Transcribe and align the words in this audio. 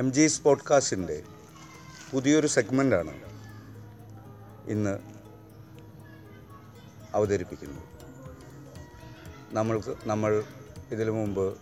M 0.00 0.12
G 0.12 0.26
സ്പോഡ്കാസ്റ്റിന്റെ 0.26 1.22
പുതിയൊരു 2.12 2.46
സെഗ്മെന്റാണ് 2.46 3.12
ഇന്ന് 4.68 4.98
അവതരിപ്പിക്കുന്നത്. 7.14 7.84
നമ്മൾക്ക് 9.52 10.08
നമ്മൾ 10.08 10.44
ഇതിനു 10.92 11.10
മുമ്പ് 11.10 11.56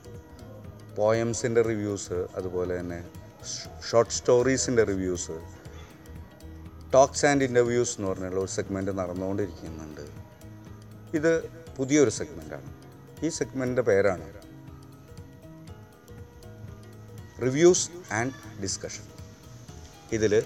പോയംസിന്റെ 0.97 1.63
റിവ്യൂസ് 1.63 2.13
അതുപോലെ 2.13 2.81
തന്നെ 2.81 3.01
ഷോർട്ട് 3.91 4.13
സ്റ്റോറീസിന്റെ 4.13 4.85
റിവ്യൂസ് 4.85 5.37
ടോക്സ് 6.95 7.27
ആൻഡ് 7.27 7.45
ഇന്റർവ്യൂസ് 7.45 7.97
എന്ന് 7.97 8.11
പറഞ്ഞുള്ള 8.11 8.41
ഒരു 8.41 8.51
സെഗ്മെന്റ് 8.51 8.99
നടന്നുകൊണ്ടിരിക്കുന്നുണ്ട്. 8.99 10.05
ഇത് 11.15 11.33
പുതിയൊരു 11.77 12.11
സെഗ്മെന്റാണ് 12.11 12.71
ഈ 13.25 13.29
സെഗ്മെന്റിന്റെ 13.29 13.83
പേരാണ് 13.83 14.44
റിവ്യൂസ് 17.45 17.91
ആൻഡ് 18.13 18.61
ഡിസ്കഷൻ. 18.63 19.05
ഇതിൽ 20.13 20.45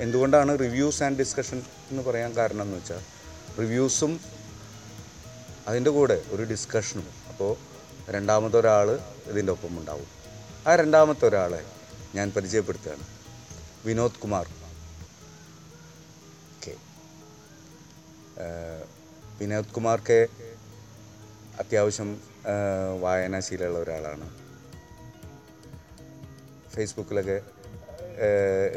എന്തുകൊണ്ടാണ് 0.00 0.58
റിവ്യൂസ് 0.58 1.02
ആൻഡ് 1.02 1.18
ഡിസ്കഷൻ 1.18 1.62
എന്ന് 1.90 2.02
പറയാൻ 2.02 2.36
കാരണം 2.36 2.62
എന്ന് 2.62 2.76
വെച്ചാൽ 2.76 3.00
റിവ്യൂസും 3.58 4.20
അതിന്റെ 5.68 5.90
കൂടെ 5.90 6.22
ഒരു 6.30 6.42
ഡിസ്കഷനും. 6.42 7.06
അപ്പോൾ 7.28 7.56
രണ്ടാമത്തെ 8.10 8.58
ഒരാൾ 8.60 9.00
ഇതിന്റെ 9.26 9.52
ഒപ്പം 9.52 9.78
ഉണ്ടാവും. 9.78 10.06
ആ 10.66 10.76
രണ്ടാമത്തെ 10.76 11.26
ഒരാളെ 11.28 11.64
ഞാൻ 12.14 12.30
പരിചയപ്പെടുത്തുകയാണ്. 12.30 13.02
വിനോദ് 13.86 14.12
കുമാർ. 14.12 14.46
കെ. 16.66 16.74
വിനോദ് 19.40 19.66
കുമാർ 19.66 20.00
കെ 20.00 20.28
അത്യാവശ്യം 21.58 22.20
വായനാശീലമുള്ള 23.00 23.78
ഒരാളാണ്. 23.78 24.51
ഫേസ്ബുക്കിലൊക്കെ 26.74 27.38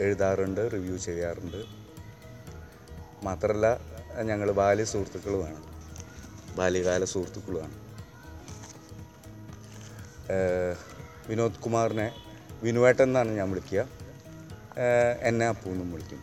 എഴുതാറുണ്ട് 0.04 0.62
റിവ്യൂ 0.74 0.98
ചെയ്യാറുണ്ട്. 0.98 1.62
മാത്രമല്ല 3.24 3.68
ഞങ്ങൾ 4.22 4.52
ബാല്യ 4.52 4.86
സുഹൃത്തുക്കളുമാണ് 4.86 5.62
ബാല്യകാല 6.58 7.06
സുഹൃത്തുക്കളുമാണ് 7.06 7.76
വിനോദ് 11.28 11.62
കുമാറിനെ 11.64 12.08
വിനുവേട്ടൻ 12.64 13.04
എന്നാണ് 13.04 13.32
ഞാൻ 13.32 13.50
വിളിക്കുക. 13.50 13.82
എന്നെ 15.22 15.46
അപ്പൂന്നും 15.48 15.92
വിളിക്കും. 15.92 16.22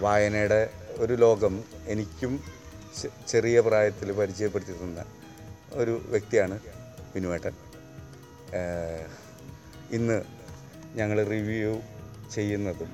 വായനയുടെ 0.00 0.60
ഒരു 0.98 1.12
ലോകം 1.12 1.64
എനിക്കും 1.86 2.32
ചെറിയ 3.28 3.60
പ്രായത്തിൽ 3.60 4.12
പരിചയപ്പെടുത്തി 4.12 4.72
തന്ന 4.72 5.04
ഒരു 5.72 5.94
വ്യക്തിയാണ് 6.06 6.60
വിനുവേട്ടൻ. 7.14 7.54
ഇന്ന് 9.92 10.24
ഞങ്ങൾ 10.94 11.24
റിവ്യൂ 11.24 11.80
ചെയ്യുന്നതും 12.34 12.90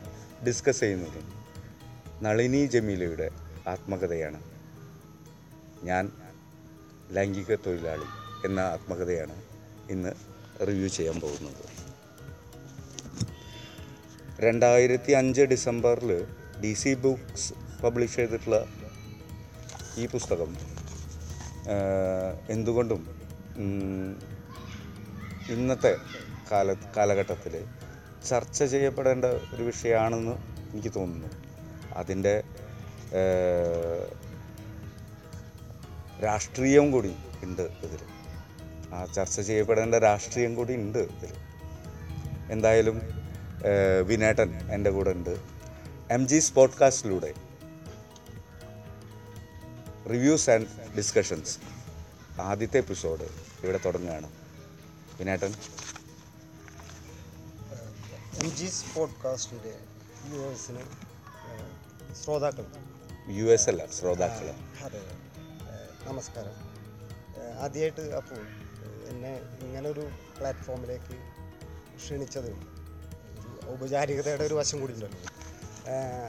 ഡിസ്കസ് 0.46 0.80
ചെയ്യുന്നതും 0.80 1.26
നളിനി 2.22 2.66
ജമീലയുടെ 2.66 3.30
ആത്മകഥയാണ്. 3.68 4.42
ഞാൻ 5.84 6.12
ലൈംഗിക 7.10 7.54
തൊഴിലാളി 7.54 8.08
എന്ന 8.46 8.60
ആത്മകഥയാണ് 8.60 9.42
ഇന്ന് 9.90 10.12
റിവ്യൂ 10.66 10.88
ചെയ്യാൻ 10.88 11.20
പോകുന്നത്. 11.20 11.64
രണ്ടായിരത്തി 14.40 15.12
അഞ്ച് 15.12 15.42
ഡിസംബറിൽ 15.42 16.26
ഡി 16.62 16.72
സി 16.72 16.94
ബുക്സ് 16.94 17.52
പബ്ലിഷ് 17.82 18.16
ചെയ്തിട്ടുള്ള 18.16 18.66
ഈ 19.98 20.06
പുസ്തകം 20.06 20.56
എന്തുകൊണ്ടും 22.48 23.02
ഇന്നത്തെ 25.54 25.96
കാല 26.50 26.74
കാലഘട്ടത്തിൽ 26.96 27.54
ചർച്ച 28.28 28.58
ചെയ്യപ്പെടേണ്ട 28.64 29.24
ഒരു 29.24 29.62
വിഷയമാണെന്ന് 29.62 30.34
എനിക്ക് 30.72 30.92
തോന്നുന്നു. 30.96 31.28
അതിന്റെ 31.94 32.34
രാഷ്ട്രീയവും 36.24 36.24
രാഷ്ട്രീയം 36.24 36.86
കൂടി 36.94 37.12
ഉണ്ട് 37.42 37.62
ഇതിൽ 37.62 38.02
ആ 38.94 39.04
ചർച്ച 39.16 39.40
ചെയ്യപ്പെടേണ്ട 39.40 39.94
രാഷ്ട്രീയം 39.94 40.54
കൂടി 40.54 40.74
ഉണ്ട് 40.74 40.98
ഇതിൽ 40.98 41.32
എന്തായാലും 42.50 42.96
വിനേട്ടൻ 44.06 44.50
എന്റെ 44.74 44.90
കൂടെ 44.90 45.10
ഉണ്ട്. 45.10 45.34
എം 46.10 46.28
ജി 46.28 46.38
സ്പോഡ്കാസ്റ്റിലൂടെ 46.38 47.30
റിവ്യൂസ് 50.12 50.50
ആൻഡ് 50.50 50.68
ഡിസ്കഷൻസ്. 50.96 51.54
ആദ്യത്തെ 52.40 52.78
എപ്പിസോഡ് 52.78 53.28
ഇവിടെ 53.62 53.80
തുടങ്ങുകയാണ്. 53.86 54.28
വിനേട്ടൻ. 55.18 55.52
എം 58.40 58.48
ജി 58.56 58.68
പോഡ്കാസ്റ്റിന്റെ 58.94 59.72
വ്യൂവേഴ്സിന് 60.24 60.82
ശ്രോതാക്കൾ. 62.24 62.66
യു 63.28 63.44
എസ് 63.44 63.68
അല്ല 63.68 63.86
ശ്രോതാക്കൾ 63.86 64.48
അതെ 64.84 65.00
നമസ്കാരം. 66.04 66.56
ആദ്യമായിട്ട് 67.60 68.00
അപ്പോൾ 68.00 68.40
എന്നെ 69.10 69.32
ഇങ്ങനൊരു 69.60 70.10
പ്ലാറ്റ്ഫോമിലേക്ക് 70.38 71.16
ക്ഷണിച്ചത് 71.96 72.50
ഔപചാരികതയുടെ 73.70 74.44
ഒരു 74.44 74.54
വശം 74.54 74.80
കൂടി 74.80 74.92
ഉണ്ടല്ലോ 74.92 75.20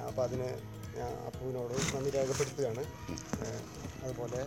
അപ്പോൾ 0.08 0.22
അതിന് 0.22 0.50
ഞാൻ 0.98 1.12
അപ്പുവിനോട് 1.26 1.96
നന്ദി 1.96 2.10
രേഖപ്പെടുത്തുകയാണ്. 2.10 2.84
അതുപോലെ 4.04 4.42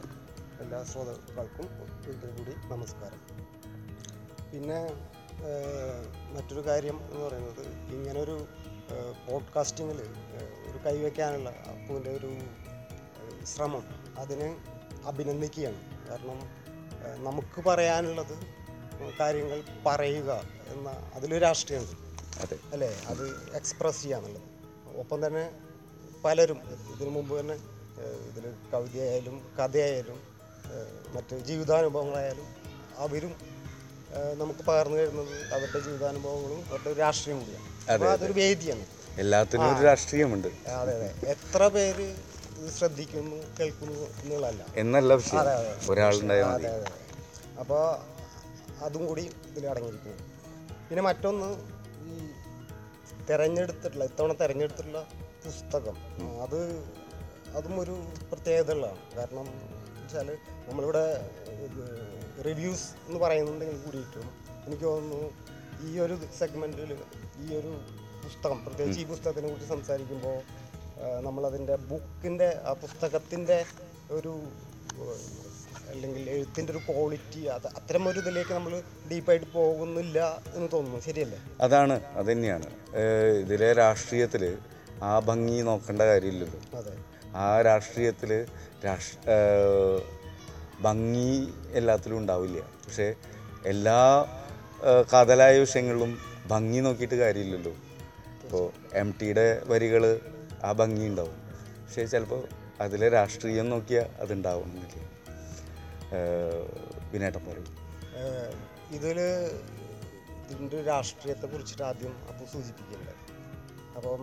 എല്ലാ 0.63 0.85
ശ്രോതാക്കൾക്കും 0.85 1.69
ഒരിക്കൽ 1.83 2.31
കൂടി 2.39 2.55
നമസ്കാരം. 2.69 3.21
പിന്നെ 4.53 4.89
മറ്റൊരു 6.33 6.67
കാര്യം 6.67 7.11
എന്ന് 7.11 7.25
പറയുന്നത് 7.27 7.61
ഇങ്ങനൊരു 7.95 8.47
പോഡ്കാസ്റ്റിങ്ങിൽ 9.31 10.01
ഒരു 10.71 10.79
കൈവയ്ക്കാനുള്ള 10.87 11.51
അപ്പുവിന്റെ 11.51 12.11
ഒരു 12.11 12.39
ശ്രമം 13.45 13.83
അതിനെ 14.19 14.57
അഭിനന്ദിക്കുകയാണ്. 15.05 16.09
കാരണം 16.09 16.41
നമുക്ക് 17.25 17.65
പറയാനുള്ളത് 17.69 18.39
കാര്യങ്ങൾ 19.21 19.63
പറയുക 19.87 20.43
എന്ന 20.67 21.11
അതിലൊരു 21.15 21.41
രാഷ്ട്രീയമുണ്ട്. 21.41 21.93
അതെ. 22.41 22.59
അല്ലേ? 22.73 23.03
അത് 23.07 23.51
എക്സ്പ്രസ് 23.55 24.03
ചെയ്യാന്നുള്ളത്. 24.03 24.43
ഒപ്പം 24.97 25.27
തന്നെ 25.27 25.51
പലരും 26.25 26.61
ഇതിനു 26.97 27.11
മുമ്പ് 27.11 27.41
തന്നെ 27.41 27.55
ഇതിൽ 28.01 28.55
കവിതയായാലും 28.75 29.55
കഥയായാലും 29.59 30.21
മറ്റു 31.15 31.37
ജീവിതാനുഭവങ്ങളായാലും 31.37 32.47
അവരും 32.97 33.60
നമുക്ക് 34.37 34.61
പകർന്നു 34.61 34.97
തരുന്നത് 34.97 35.53
അവരുടെ 35.55 35.79
ജീവിതാനുഭവങ്ങളും 35.79 36.65
അവരുടെ 36.69 36.93
രാഷ്ട്രീയം 36.93 37.39
കൂടിയാണ്. 37.39 37.93
അപ്പോൾ 37.93 38.11
അതൊരു 38.11 38.33
വേദിയാണ്. 38.33 38.87
എല്ലാത്തിനും 39.19 39.77
ഒരു 39.77 39.85
രാഷ്ട്രീയമുണ്ട്. 39.85 40.49
അതെ 40.49 40.95
അതെ. 40.95 41.15
എത്ര 41.27 41.69
പേര് 41.69 42.17
ശ്രദ്ധിക്കുന്നു 42.79 43.37
കേൾക്കുന്നു 43.61 44.23
എന്നുള്ളതല്ല. 44.23 44.67
എന്നല്ല 44.77 45.15
അതെ, 45.15 45.53
അതെ. 45.55 45.87
മതി 46.45 46.67
അതെ 46.67 46.75
അതെ. 46.75 46.87
അപ്പോൾ 47.61 47.99
അതും 48.85 49.07
കൂടി 49.07 49.31
ഇതിൽ 49.49 49.67
അടങ്ങിയിരിക്കുന്നു. 49.67 50.17
പിന്നെ 50.89 51.03
മറ്റൊന്ന് 51.03 51.55
ഈ 52.03 52.31
തിരഞ്ഞെടുത്തിട്ടുള്ള 53.27 54.05
ഇത്തവണ 54.05 54.33
തിരഞ്ഞെടുത്തിട്ടുള്ള 54.33 55.07
പുസ്തകം. 55.45 55.97
അത് 56.43 56.85
അതും 57.57 57.81
ഒരു 57.81 58.07
പ്രത്യേകതയുള്ളതാണ്. 58.33 59.17
കാരണം 59.17 59.71
വെച്ചാൽ 60.15 60.39
നമ്മളിവിടെ 60.69 61.31
റിവ്യൂസ് 62.47 63.09
എന്ന് 63.09 63.21
പറയുന്നുണ്ടെങ്കിൽ 63.21 63.77
കൂടിയിട്ടും 63.77 64.31
എനിക്ക് 64.67 64.85
തോന്നുന്നു 64.85 65.31
ഈ 65.91 65.99
ഒരു 65.99 66.19
സെഗ്മെന്റിൽ 66.39 66.97
ഈ 67.39 67.57
ഒരു 67.57 67.81
പുസ്തകം 68.25 68.65
പ്രത്യേകിച്ച് 68.65 69.01
ഈ 69.01 69.07
പുസ്തകത്തിനെ 69.07 69.49
കുറിച്ച് 69.49 69.69
സംസാരിക്കുമ്പോൾ 69.69 70.43
നമ്മളതിന്റെ 71.21 71.77
ബുക്കിന്റെ 71.77 72.59
ആ 72.65 72.73
പുസ്തകത്തിന്റെ 72.73 73.65
ഒരു 74.11 74.43
അല്ലെങ്കിൽ 75.89 76.31
എഴുത്തിന്റെ 76.31 76.73
ഒരു 76.73 76.93
ക്വാളിറ്റി 76.93 77.45
അത് 77.45 77.67
അത്തരം 77.67 78.09
ഒരു 78.09 78.19
ഇതിലേക്ക് 78.19 78.55
നമ്മൾ 78.55 78.83
ഡീപ്പായിട്ട് 79.11 79.47
പോകുന്നില്ല 79.53 80.43
എന്ന് 80.55 80.69
തോന്നുന്നു. 80.73 81.01
ശരിയല്ലേ? 81.01 81.39
അതാണ് 81.61 82.05
അത് 82.05 82.27
തന്നെയാണ്. 82.27 82.67
ഇതിലെ 83.41 83.73
രാഷ്ട്രീയത്തിൽ 83.73 84.59
ആ 85.03 85.19
ഭംഗി 85.19 85.61
നോക്കേണ്ട 85.61 86.03
കാര്യമില്ലല്ലോ. 86.03 86.79
അതെ. 86.79 87.10
ആ 87.37 87.63
രാഷ്ട്രീയത്തിൽ 87.63 88.47
രാഷ് 88.85 89.17
ഭംഗി 90.81 91.55
എല്ലാത്തിലും 91.73 92.19
ഉണ്ടാവില്ല. 92.19 92.61
പക്ഷേ 92.61 93.15
എല്ലാ 93.67 94.01
കഥലായ 95.13 95.59
വിഷയങ്ങളിലും 95.59 96.19
ഭംഗി 96.47 96.79
നോക്കിയിട്ട് 96.79 97.15
കാര്യമില്ലല്ലോ. 97.15 97.73
ഇപ്പോൾ 98.45 98.73
എം 98.95 99.15
ടിയുടെ 99.21 99.63
വരികൾ 99.67 100.21
ആ 100.65 100.73
ഭംഗി 100.73 101.07
ഉണ്ടാവും. 101.07 101.37
പക്ഷേ 101.85 102.05
ചിലപ്പോൾ 102.05 102.43
അതിലെ 102.81 103.09
രാഷ്ട്രീയം 103.09 103.71
നോക്കിയാൽ 103.71 104.09
അതുണ്ടാവണമെന്നില്ല 104.23 105.07
വിനേട്ടം 107.13 107.45
പറയും 107.47 107.77
ഇതിൽ 108.91 109.19
ഇതിന്റെ 110.51 110.83
രാഷ്ട്രീയത്തെ 110.83 111.47
കുറിച്ചിട്ട് 111.47 111.83
ആദ്യം 111.83 112.15
അപ്പോൾ 112.29 112.47
സൂചിപ്പിക്കേണ്ടത്. 112.53 113.15
അപ്പം 113.97 114.23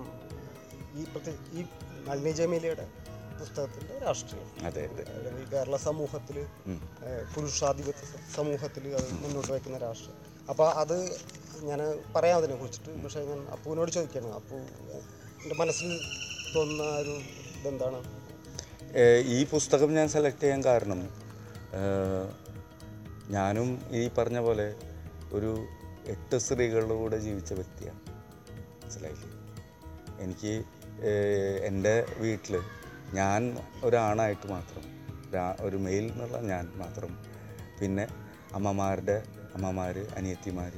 ഈ 0.99 1.03
പ്രത്യേക 1.03 1.35
ഈ 1.53 1.65
നളിനി 2.07 2.31
ജമീലയുടെ 2.31 2.85
പുസ്തകത്തിന്റെ 3.39 3.99
രാഷ്ട്രീയം. 3.99 4.49
അതെ 4.65 4.83
അതെ. 4.87 5.03
അല്ലെങ്കിൽ 5.11 5.45
കേരള 5.49 5.77
സമൂഹത്തിൽ. 5.77 6.37
പുരുഷാധിപത്യ 7.35 8.05
സമൂഹത്തിൽ 8.35 8.87
അത് 8.89 9.13
മുന്നോട്ട് 9.13 9.51
വയ്ക്കുന്ന 9.51 9.77
രാഷ്ട്രീയം. 9.77 10.21
അപ്പോൾ 10.49 10.69
അത് 10.73 10.97
ഞാൻ 11.61 11.79
പറയാം 12.15 12.37
അതിനെ 12.37 12.55
കുറിച്ചിട്ട് 12.55 13.03
പക്ഷേ 13.03 13.21
ഞാൻ 13.23 13.39
അപ്പുവിനോട് 13.47 13.91
ചോദിക്കണം. 13.91 14.33
അപ്പു 14.33 14.55
എന്റെ 15.43 15.55
മനസ്സിൽ 15.55 15.99
തോന്നുന്ന 16.55 16.83
ഒരു 16.83 17.13
ഇതെന്താണ്? 17.59 17.99
ഈ 19.25 19.45
പുസ്തകം 19.45 19.93
ഞാൻ 19.93 20.07
സെലക്ട് 20.09 20.41
ചെയ്യാൻ 20.41 20.63
കാരണം 20.63 21.01
ഞാനും 23.29 23.69
ഈ 23.91 24.07
പറഞ്ഞ 24.17 24.39
പോലെ 24.39 24.67
ഒരു 25.31 25.51
എട്ട് 26.05 26.37
സ്ത്രീകളുടെ 26.37 26.95
കൂടെ 26.95 27.17
ജീവിച്ച 27.17 27.53
വ്യക്തിയാണ്. 27.53 27.99
മനസ്സിലായില്ലേ? 28.83 29.29
എനിക്ക് 30.23 30.53
എന്റെ 31.65 32.05
വീട്ടിൽ 32.17 32.61
ഞാൻ 33.13 33.41
ഒരാണായിട്ട് 33.83 34.47
മാത്രം 34.47 34.83
ഒരു 35.61 35.77
മെയിൽ 35.77 36.11
എന്നുള്ള 36.11 36.37
ഞാൻ 36.41 36.71
മാത്രം. 36.77 37.11
പിന്നെ 37.79 38.07
അമ്മമാരുടെ 38.53 39.23
അമ്മമാർ 39.55 40.05
അനിയത്തിമാർ 40.15 40.73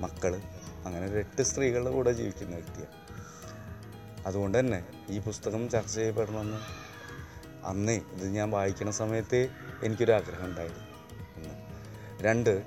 മക്കൾ 0.00 0.40
അങ്ങനെ 0.84 1.06
ഒരു 1.06 1.18
എട്ട് 1.18 1.42
സ്ത്രീകളുടെ 1.42 1.90
കൂടെ 1.90 2.12
ജീവിക്കുന്ന 2.12 2.54
വ്യക്തിയാണ് 2.54 2.92
അതുകൊണ്ട് 4.26 4.58
തന്നെ 4.58 4.84
ഈ 5.10 5.18
പുസ്തകം 5.18 5.68
ചർച്ച 5.68 5.94
ചെയ്യപ്പെടണമെന്ന് 5.94 6.60
അന്നേ 7.64 7.94
ഇത് 7.94 8.36
ഞാൻ 8.36 8.50
വായിക്കുന്ന 8.50 8.92
സമയത്ത് 8.92 9.48
എനിക്കൊരാഗ്രഹം 9.84 10.44
ഉണ്ടായിരുന്നു 10.44 10.84
ഒന്ന്. 11.36 11.54
രണ്ട് 12.20 12.62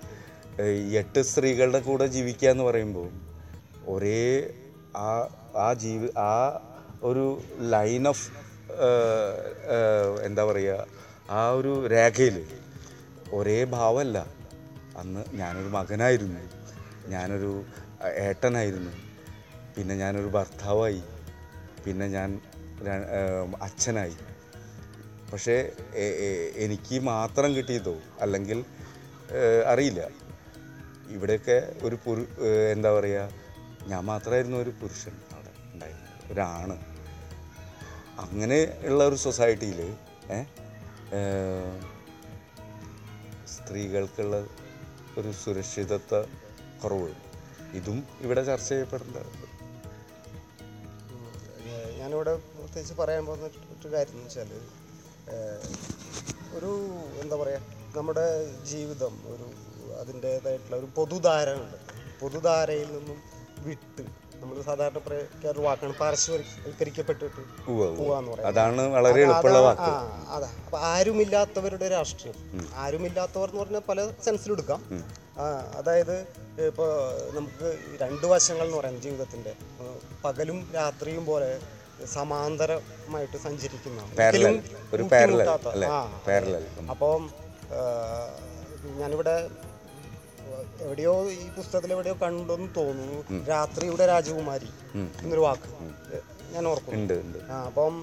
എട്ട് 0.98 1.22
സ്ത്രീകളുടെ 1.22 1.80
കൂടെ 1.80 2.08
ജീവിക്കുക 2.08 2.50
എന്ന് 2.50 2.64
പറയുമ്പോൾ 2.64 3.10
ഒരേ 3.88 4.54
ആ 4.98 5.30
ആ 5.56 5.74
ജീവി 5.74 6.10
ആ 6.18 6.34
ഒരു 7.04 7.42
ലൈൻ 7.60 8.08
ഓഫ് 8.08 8.32
എന്താ 10.24 10.46
പറയുക 10.46 10.86
ആ 11.30 11.50
ഒരു 11.50 11.88
രേഖയിൽ 11.88 12.48
ഒരേ 13.34 13.64
ഭാവമല്ല 13.64 14.26
അന്ന് 14.98 15.24
ഞാനൊരു 15.34 15.68
മകനായിരുന്നു. 15.68 16.42
ഞാനൊരു 17.08 17.64
ഏട്ടനായിരുന്നു. 18.14 18.92
പിന്നെ 19.78 19.96
ഞാനൊരു 19.96 20.28
ഭർത്താവായി. 20.28 21.04
പിന്നെ 21.86 22.08
ഞാൻ 22.08 22.40
അച്ഛനായി. 23.62 24.18
പക്ഷേ 25.32 25.72
എനിക്ക് 26.56 27.00
മാത്രം 27.00 27.56
കിട്ടിയതോ 27.56 27.96
അല്ലെങ്കിൽ 28.22 28.66
അറിയില്ല. 29.66 30.08
ഇവിടെയൊക്കെ 31.10 31.74
ഒരു 31.84 31.98
പുരു 32.06 32.28
എന്താ 32.72 33.00
പറയുക 33.00 33.30
ഞാൻ 33.88 34.04
മാത്രമായിരുന്നു 34.06 34.58
ഒരു 34.58 34.70
പുരുഷൻ 34.82 35.16
അവിടെ 35.34 35.74
ഉണ്ടായിരുന്നത്. 35.74 36.34
ഒരാണ്. 36.34 36.76
അങ്ങനെ 38.24 38.60
ഉള്ള 38.88 39.02
ഒരു 39.10 39.18
സൊസൈറ്റിയിൽ 39.26 39.80
സ്ത്രീകൾക്കുള്ള 43.54 44.36
ഒരു 45.20 45.30
സുരക്ഷിതത്വ 45.42 46.22
കുറവ്. 46.82 47.12
ഇതും 47.78 47.98
ഇവിടെ 48.26 48.42
ചർച്ച 48.50 48.70
ചെയ്യപ്പെടുന്നത് 48.70 49.32
ഞാനിവിടെ 52.00 52.34
പ്രത്യേകിച്ച് 52.58 52.96
പറയാൻ 53.02 53.24
പോകുന്ന 53.26 53.48
ഒരു 53.80 53.90
കാര്യം 53.94 54.16
എന്ന് 54.18 54.28
വെച്ചാൽ 54.28 54.52
ഒരു 56.58 56.72
എന്താ 57.24 57.36
പറയുക 57.36 57.98
നമ്മുടെ 57.98 58.28
ജീവിതം 58.72 59.14
ഒരു 59.34 59.48
അതിന്റേതായിട്ടുള്ള 60.02 60.76
ഒരു 60.82 60.88
പൊതുധാര 60.98 61.50
ഉണ്ട്. 61.64 61.78
പൊതുധാരയിൽ 62.22 62.90
നിന്നും 62.98 63.20
വിട്ട് 63.68 64.04
നമ്മൾ 64.42 64.62
സാധാരണ 64.62 64.98
കേരള 65.44 65.62
വാക്കാണ് 65.62 65.94
പാർശ്വവൽക്കരിക്കപ്പെട്ടിട്ട്. 65.94 67.68
പോവാന്ന് 67.98 68.32
പറയാം. 68.32 68.48
അതാണ് 68.48 68.82
വളരെ 68.82 69.22
എളുപ്പമുള്ള 69.22 69.60
വാക്ക്. 69.60 69.82
അതാ. 70.30 70.50
അപ്പൊ 70.66 70.80
ആരുമില്ലാത്തവരുടെ 70.80 71.88
രാഷ്ട്രീയം. 71.90 72.68
ആരുമില്ലാത്തവർ 72.76 73.50
എന്ന് 73.50 73.64
പറഞ്ഞാൽ 73.64 73.80
പല 73.80 74.08
സെൻസിലെടുക്കാം 74.26 75.04
അതായത് 75.78 76.28
ഇപ്പോൾ 76.62 77.12
നമുക്ക് 77.34 77.78
രണ്ട് 78.02 78.26
വശങ്ങൾ 78.28 78.66
എന്ന് 78.66 78.78
പറയുന്നത് 78.78 79.04
ജീവിതത്തിന്റെ. 79.04 79.54
പകലും 80.24 80.72
രാത്രിയും 80.76 81.26
പോലെ 81.26 81.60
സമാന്തരമായിട്ട് 82.06 83.38
സഞ്ചരിക്കുന്ന 83.38 84.32
Parallel. 84.32 84.62
ഒരു 84.94 85.04
parallel, 85.04 85.70
അല്ലേ? 85.70 85.88
ആ, 85.88 86.22
Parallel. 86.22 86.80
ഉം. 86.80 86.90
അപ്പം 86.90 87.30
ഞാനിവിടെ 88.84 89.50
എവിടെയോ 90.84 91.14
ഈ 91.32 91.48
പുസ്തകത്തിൽ 91.58 91.92
എവിടെയോ 91.96 92.16
കണ്ടെന്ന് 92.22 92.70
തോന്നുന്നു. 92.78 93.20
രാത്രിയുടെ 93.50 94.06
രാജകുമാരി 94.06 94.70
എന്നൊരു 95.22 95.44
വാക്ക് 95.48 95.70
ഞാൻ 96.54 96.68
ഓർക്കുന്നുണ്ട് 96.68 97.40
അപ്പം 97.68 97.96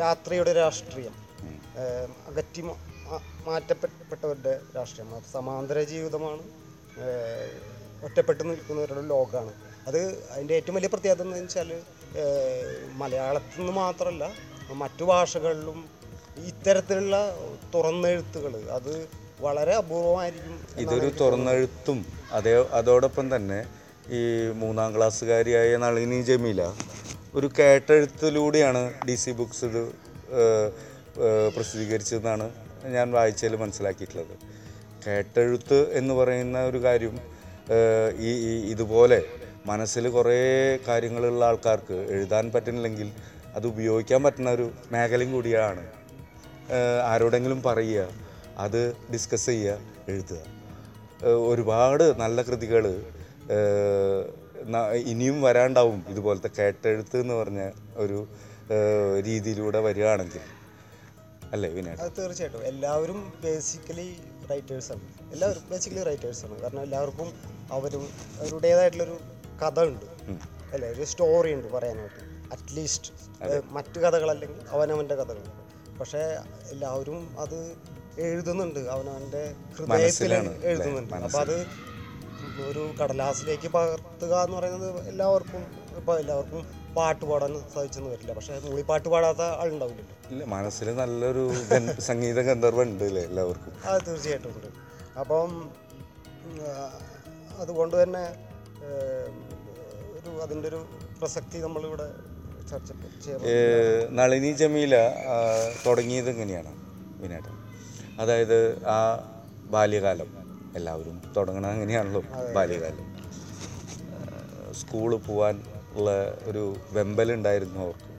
രാത്രിയുടെ 0.00 0.52
രാഷ്ട്രീയം. 0.52 1.14
അകറ്റി 2.28 2.62
മാറ്റപ്പെട്ടവരുടെ 3.46 4.60
രാഷ്ട്രീയം. 4.76 5.22
സമാന്തര 5.32 5.80
ജീവിതമാണ്. 5.82 6.42
ഒറ്റപ്പെട്ടു 8.06 8.06
ഒറ്റപ്പെട്ട് 8.06 8.42
നിൽക്കുന്നവരുടെ 8.50 9.02
ലോകമാണ് 9.08 9.52
അത് 9.86 9.98
അതിന്റെ 10.32 10.54
ഏറ്റവും 10.54 10.74
വലിയ 10.74 10.88
പ്രത്യേകത 10.88 11.22
എന്ന് 11.22 11.38
വെച്ചാൽ 11.38 11.70
മലയാളത്തിൽ 12.92 13.58
നിന്ന് 13.60 13.72
മാത്രമല്ല 13.72 14.24
മറ്റു 14.82 15.04
ഭാഷകളിലും 15.04 15.78
ഇത്തരത്തിലുള്ള 16.50 17.16
തുറന്നെഴുത്തുകൾ 17.74 18.52
അത് 18.70 18.92
വളരെ 19.44 19.74
അപൂർവമായിരിക്കും 19.80 20.56
ഇതൊരു 20.82 21.08
തുറന്നെഴുത്തും. 21.20 21.98
അതേ 22.36 22.54
അതോടൊപ്പം 22.78 23.26
തന്നെ 23.34 23.60
ഈ 24.18 24.20
മൂന്നാം 24.62 24.90
ക്ലാസ്സുകാരിയായ 24.96 25.76
നളിനി 25.84 26.20
ജമീല 26.28 26.62
ഒരു 27.34 27.48
കേട്ടെഴുത്തിലൂടെയാണ് 27.58 28.82
ഡി 29.08 29.14
സി 29.22 29.32
ബുക്സ് 29.40 29.64
ഇത് 29.68 29.82
പ്രസിദ്ധീകരിച്ചതെന്നാണ് 31.54 32.46
ഞാൻ 32.96 33.06
വായിച്ചതിൽ 33.16 33.54
മനസ്സിലാക്കിയിട്ടുള്ളത്. 33.62 34.34
കേട്ടെഴുത്ത് 35.04 35.78
എന്ന് 35.98 36.14
പറയുന്ന 36.14 36.58
ഒരു 36.70 36.78
കാര്യം 36.86 37.14
ഈ 38.28 38.30
ഇതുപോലെ 38.72 39.20
മനസ്സിൽ 39.66 40.04
കുറേ 40.16 40.40
കാര്യങ്ങളുള്ള 40.88 41.42
ആൾക്കാർക്ക് 41.50 41.96
എഴുതാൻ 42.14 42.44
പറ്റുന്നില്ലെങ്കിൽ 42.54 43.08
അത് 43.56 43.66
ഉപയോഗിക്കാൻ 43.72 44.20
പറ്റുന്ന 44.26 44.50
ഒരു 44.50 44.66
മേഖലയും 44.92 45.30
കൂടിയാണ്. 45.36 45.84
ആരോടെങ്കിലും 47.10 47.60
പറയുക 47.68 48.08
അത് 48.58 48.96
ഡിസ്കസ് 49.12 49.46
ചെയ്യുക 49.46 49.78
എഴുതുക. 50.08 50.38
ഒരുപാട് 51.50 52.04
നല്ല 52.20 52.42
കൃതികൾ 52.42 52.84
ഇനിയും 54.94 55.42
വരാണ്ടാവും 55.42 56.04
ഇതുപോലത്തെ 56.08 56.50
കേട്ടെഴുത്ത് 56.58 57.20
എന്ന് 57.20 57.34
പറഞ്ഞ 57.34 57.70
ഒരു 57.96 58.28
രീതിയിലൂടെ 59.26 59.80
വരികയാണെങ്കിൽ. 59.80 60.40
അല്ലേ 61.52 61.70
വിനാട് 61.70 62.02
അത് 62.02 62.12
തീർച്ചയായിട്ടും. 62.18 62.64
എല്ലാവരും 62.64 63.32
ബേസിക്കലി 63.44 64.16
റൈറ്റേഴ്സാണ് 64.50 65.00
എല്ലാവരും 65.32 65.62
ബേസിക്കലി 65.70 66.02
റൈറ്റേഴ്സാണ് 66.02 66.60
കാരണം 66.60 66.82
എല്ലാവർക്കും 66.82 67.32
അവരും 67.72 68.08
അവരുടേതായിട്ടുള്ളൊരു 68.40 69.18
കഥ 69.62 69.84
ഉണ്ട്. 69.84 70.06
അല്ലേ 70.74 70.88
ഒരു 70.88 71.04
സ്റ്റോറി 71.04 71.54
ഉണ്ട് 71.54 71.68
പറയാനായിട്ട്. 71.72 72.22
അറ്റ്ലീസ്റ്റ് 72.52 73.12
മറ്റു 73.70 73.98
കഥകളല്ലെങ്കിൽ 74.00 74.60
അവനവന്റെ 74.70 75.14
കഥകൾ. 75.14 75.42
പക്ഷേ 76.00 76.22
എല്ലാവരും 76.70 77.40
അത് 77.40 77.58
എഴുതുന്നുണ്ട്. 78.26 78.80
അവനവന്റെ 78.94 79.42
ഹൃദയത്തിൽ 79.76 80.32
എഴുതുന്നുണ്ട്. 80.70 81.14
അപ്പോൾ 81.26 81.40
അത് 81.46 81.56
ഒരു 82.68 82.82
കടലാസിലേക്ക് 83.00 83.68
പകർത്തുക 83.76 84.34
എന്ന് 84.46 84.56
പറയുന്നത് 84.56 85.08
എല്ലാവർക്കും 85.10 85.62
ഇപ്പൊ 86.00 86.12
എല്ലാവർക്കും 86.22 86.62
പാട്ട് 86.96 87.24
പാടാൻ 87.30 87.52
സാധിച്ചെന്ന് 87.74 88.10
വരില്ല. 88.10 88.32
പക്ഷെ 88.38 88.52
പക്ഷേ 88.54 88.68
മൂളിപ്പാട്ട് 88.68 89.08
പാടാത്ത 89.14 89.42
ആളുണ്ടാവില്ലല്ലോ. 89.62 90.16
ഇല്ല 90.32 90.44
മനസ്സിൽ 90.54 90.88
നല്ലൊരു 91.02 91.44
സംഗീത 92.08 92.38
ഗന്ധർവ് 92.48 92.82
ഉണ്ട് 92.86 93.04
അല്ലേ 93.08 93.22
എല്ലാവർക്കും? 93.30 93.72
അത് 93.90 94.00
തീർച്ചയായിട്ടും 94.08 94.50
ഉണ്ട്. 94.56 94.68
അപ്പം 95.22 95.50
അതുകൊണ്ട് 97.62 98.02
തന്നെ 98.02 98.24
ഒരു 100.18 100.30
അതിന്റെ 100.44 100.68
ഒരു 100.72 100.80
പ്രസക്തി 101.20 101.58
നമ്മളിവിടെ 101.58 102.08
ചർച്ച 102.70 102.92
നളിനി 104.18 104.52
ജമീല 104.60 104.96
തുടങ്ങിയത് 105.86 106.30
എങ്ങനെയാണ്? 106.34 106.72
വിനേട്ടൻ. 107.22 107.54
അതായത് 108.20 108.58
ആ 108.86 108.98
ബാല്യകാലം. 109.64 110.30
എല്ലാവരും 110.76 111.32
തുടങ്ങണത് 111.36 111.70
അങ്ങനെയാണല്ലോ 111.70 112.22
ബാല്യകാലം. 112.56 113.06
സ്കൂളിൽ 114.72 115.18
പോകാൻ 115.18 115.62
ഉള്ള 115.92 116.10
ഒരു 116.44 116.76
വെമ്പലുണ്ടായിരുന്നു 116.90 117.80
അവർക്ക് 117.80 118.10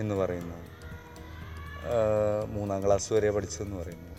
എന്ന് 0.00 0.14
പറയുന്നത്. 0.14 0.64
മൂന്നാം 2.46 2.86
ക്ലാസ് 2.86 3.12
വരെ 3.12 3.30
പഠിച്ചതെന്ന് 3.30 3.76
പറയുന്നു 3.76 4.12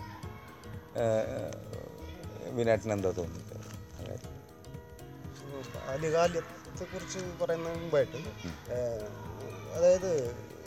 വിനാട്ടിന് 2.50 2.94
എന്താ 2.94 3.12
തോന്നുന്നത് 3.12 3.56
ബാല്യകാലത്തെ 5.88 6.86
കുറിച്ച് 6.94 7.20
പറയുന്നതിന് 7.42 7.82
മുമ്പായിട്ട് 7.82 8.20
അതായത് 9.78 10.12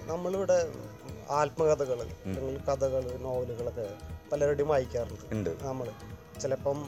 നമ്മളിവിടെ 0.03 0.59
ആത്മകഥകൾ 1.31 1.99
അല്ലെങ്കിൽ 2.01 2.59
കഥകൾ 2.59 3.03
നോവലുകളൊക്കെ 3.17 3.87
പലരുടെയും 4.33 4.69
വായിക്കാറുണ്ട്. 4.69 5.35
ഉണ്ട്. 5.35 5.51
നമ്മൾ 5.63 5.87
ചിലപ്പം 6.41 6.79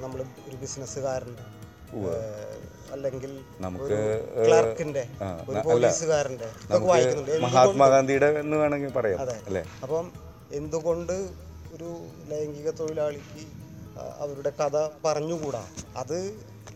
നമ്മൾ 0.00 0.24
ഒരു 0.48 0.56
ബിസിനസ്സുകാരന്റെ 0.56 1.44
അല്ലെങ്കിൽ 2.92 3.32
നമുക്ക് 3.60 3.96
ക്ലർക്കിന്റെ 4.46 5.02
പോലീസുകാരന്റെ 5.64 6.48
വായിക്കുന്നുണ്ട്. 6.86 7.32
മഹാത്മാഗാന്ധിയുടെ 7.38 8.26
എന്ന് 8.26 8.56
വേണമെങ്കിൽ 8.56 8.92
പറയാം 8.92 9.20
അതെ. 9.20 9.64
അപ്പം 9.82 10.06
എന്തുകൊണ്ട് 10.52 11.12
ഒരു 11.74 11.90
ലൈംഗിക 12.28 12.70
തൊഴിലാളിക്ക് 12.70 13.44
അവരുടെ 14.18 14.50
കഥ 14.50 14.76
പറഞ്ഞുകൂടാ? 15.04 15.64
അത് 15.96 16.18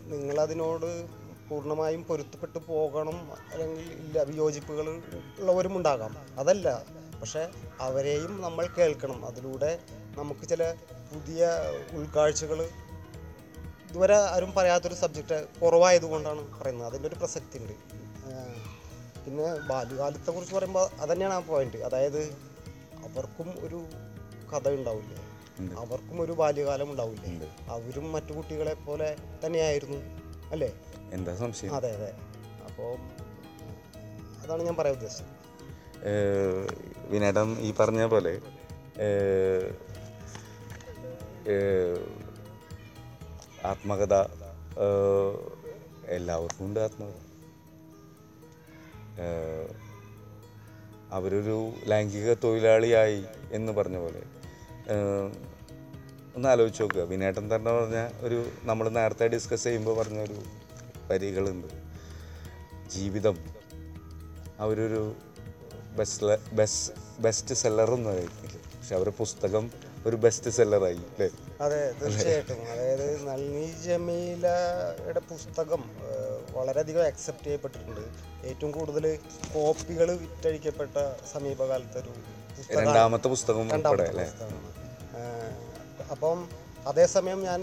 നിങ്ങളതിനോട് 0.05 0.89
പൂർണമായും 1.49 2.03
പൊരുത്തപ്പെട്ടു 2.03 2.59
പോകണം 2.67 3.17
അല്ലെങ്കിൽ 3.53 3.91
ഇല്ല 3.93 4.23
വിയോജിപ്പുകൾ 4.23 4.87
ഉള്ളവരും 5.39 5.77
ഉണ്ടാകാം 5.77 6.13
അതല്ല 6.39 6.67
പക്ഷെ 7.21 7.51
അവരെയും 7.79 8.41
നമ്മൾ 8.41 8.67
കേൾക്കണം. 8.77 9.25
അതിലൂടെ 9.25 9.79
നമുക്ക് 10.17 10.49
ചില 10.49 10.73
പുതിയ 11.11 11.49
ഉൾക്കാഴ്ചകൾ 11.91 12.69
ഇതുവരെ 13.89 14.15
ആരും 14.15 14.53
പറയാത്തൊരു 14.53 14.93
സബ്ജക്റ്റ് 14.93 15.47
കുറവായതുകൊണ്ടാണ് 15.59 16.59
പറയുന്നത്. 16.59 16.87
അതിന്റെ 16.87 17.07
ഒരു 17.09 17.15
പ്രസക്തി 17.15 17.57
ഉണ്ട് 17.57 17.73
പിന്നെ 19.25 19.47
ബാല്യകാലത്തെ 19.67 20.31
കുറിച്ച് 20.31 20.55
പറയുമ്പോൾ 20.55 20.89
അതന്നെയാണ് 21.01 21.33
ആ 21.33 21.39
പോയിന്റ് 21.39 21.77
അതായത് 21.77 22.21
അവർക്കും 23.07 23.49
ഒരു 23.65 23.79
കഥ 24.51 24.69
ഉണ്ടാവില്ലേ? 24.69 25.17
അവർക്കും 25.77 26.21
ഒരു 26.21 26.31
ബാല്യകാലം 26.31 26.91
ഉണ്ടാവില്ലേ? 26.91 27.49
അവരും 27.69 28.11
മറ്റു 28.11 28.33
കുട്ടികളെ 28.33 28.73
പോലെ 28.73 29.15
തന്നെയായിരുന്നു 29.45 29.97
അല്ലേ? 30.51 30.69
എന്താ 31.13 31.35
സംശയം? 31.35 31.75
അതെ 31.75 31.95
അതെ. 31.95 32.11
അപ്പോൾ 32.67 32.91
അതാണ് 34.43 34.63
ഞാൻ 34.63 34.75
പറയാൻ 34.75 34.95
ഉദ്ദേശിച്ചത്. 34.95 35.33
വിനേട്ടൻ 37.09 37.57
ഈ 37.59 37.73
പറഞ്ഞ 37.79 38.05
പോലെ 38.05 38.41
ആത്മകഥ 43.65 44.13
എല്ലാവർക്കും 46.07 46.65
ഉണ്ട് 46.65 46.79
ആത്മകഥ. 46.79 47.25
അവരൊരു 51.11 51.71
ലൈംഗിക 51.85 52.33
തൊഴിലാളിയായി 52.33 53.23
എന്ന് 53.51 53.71
പറഞ്ഞ 53.71 53.97
പോലെ 53.97 54.21
ഒന്ന് 56.35 56.49
ആലോചിച്ച് 56.49 56.81
നോക്കുക. 56.81 57.01
വിനേട്ടൻ 57.01 57.55
തന്നെ 57.55 57.71
പറഞ്ഞ 57.71 57.99
ഒരു 58.19 58.49
നമ്മൾ 58.63 58.89
നേരത്തെ 58.89 59.27
ഡിസ്കസ് 59.27 59.63
ചെയ്യുമ്പോൾ 59.63 59.97
പറഞ്ഞൊരു 59.97 60.35
വരികളുണ്ട്. 61.11 61.67
ജീവിതം. 62.89 63.37
അവരൊരു 64.59 65.13
ബെസ്റ്റ് 65.99 66.55
ബെസ്റ്റ് 66.59 66.93
ബെസ്റ്റ് 67.25 67.55
സെല്ലറൊന്നും 67.61 68.11
ആയിരിക്കില്ല 68.13 68.55
പക്ഷെ 68.75 68.95
അവരുടെ 68.97 69.13
പുസ്തകം 69.19 69.65
ഒരു 70.07 70.17
ബെസ്റ്റ് 70.23 70.49
സെല്ലറായി 70.57 70.99
അല്ലേ? 71.11 71.27
അതെ 71.65 71.79
തീർച്ചയായിട്ടും. 72.01 72.59
അതായത് 72.73 73.07
നൽനി 73.29 73.65
ജമീലയുടെ 73.85 75.21
പുസ്തകം 75.31 75.81
വളരെയധികം 76.57 77.03
അക്സെപ്റ്റ് 77.11 77.47
ചെയ്യപ്പെട്ടിട്ടുണ്ട്. 77.47 78.03
ഏറ്റവും 78.49 78.71
കൂടുതൽ 78.77 79.05
കോപ്പികൾ 79.55 80.09
വിറ്റഴിക്കപ്പെട്ട 80.23 80.97
സമീപകാലത്തെ 81.33 81.99
ഒരു 82.03 82.13
രണ്ടാമത്തെ 82.77 83.27
പുസ്തകം. 83.27 83.69
അപ്പം 86.13 86.37
അതേസമയം 86.89 87.39
ഞാൻ 87.49 87.61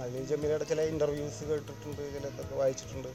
നൽനി 0.00 0.22
ജമീലയുടെ 0.30 0.66
ചില 0.70 0.80
ഇന്റർവ്യൂസ് 0.92 1.44
കേട്ടിട്ടുണ്ട് 1.50 2.02
ചിലതൊക്കെ 2.14 2.54
വായിച്ചിട്ടുണ്ട്. 2.62 3.10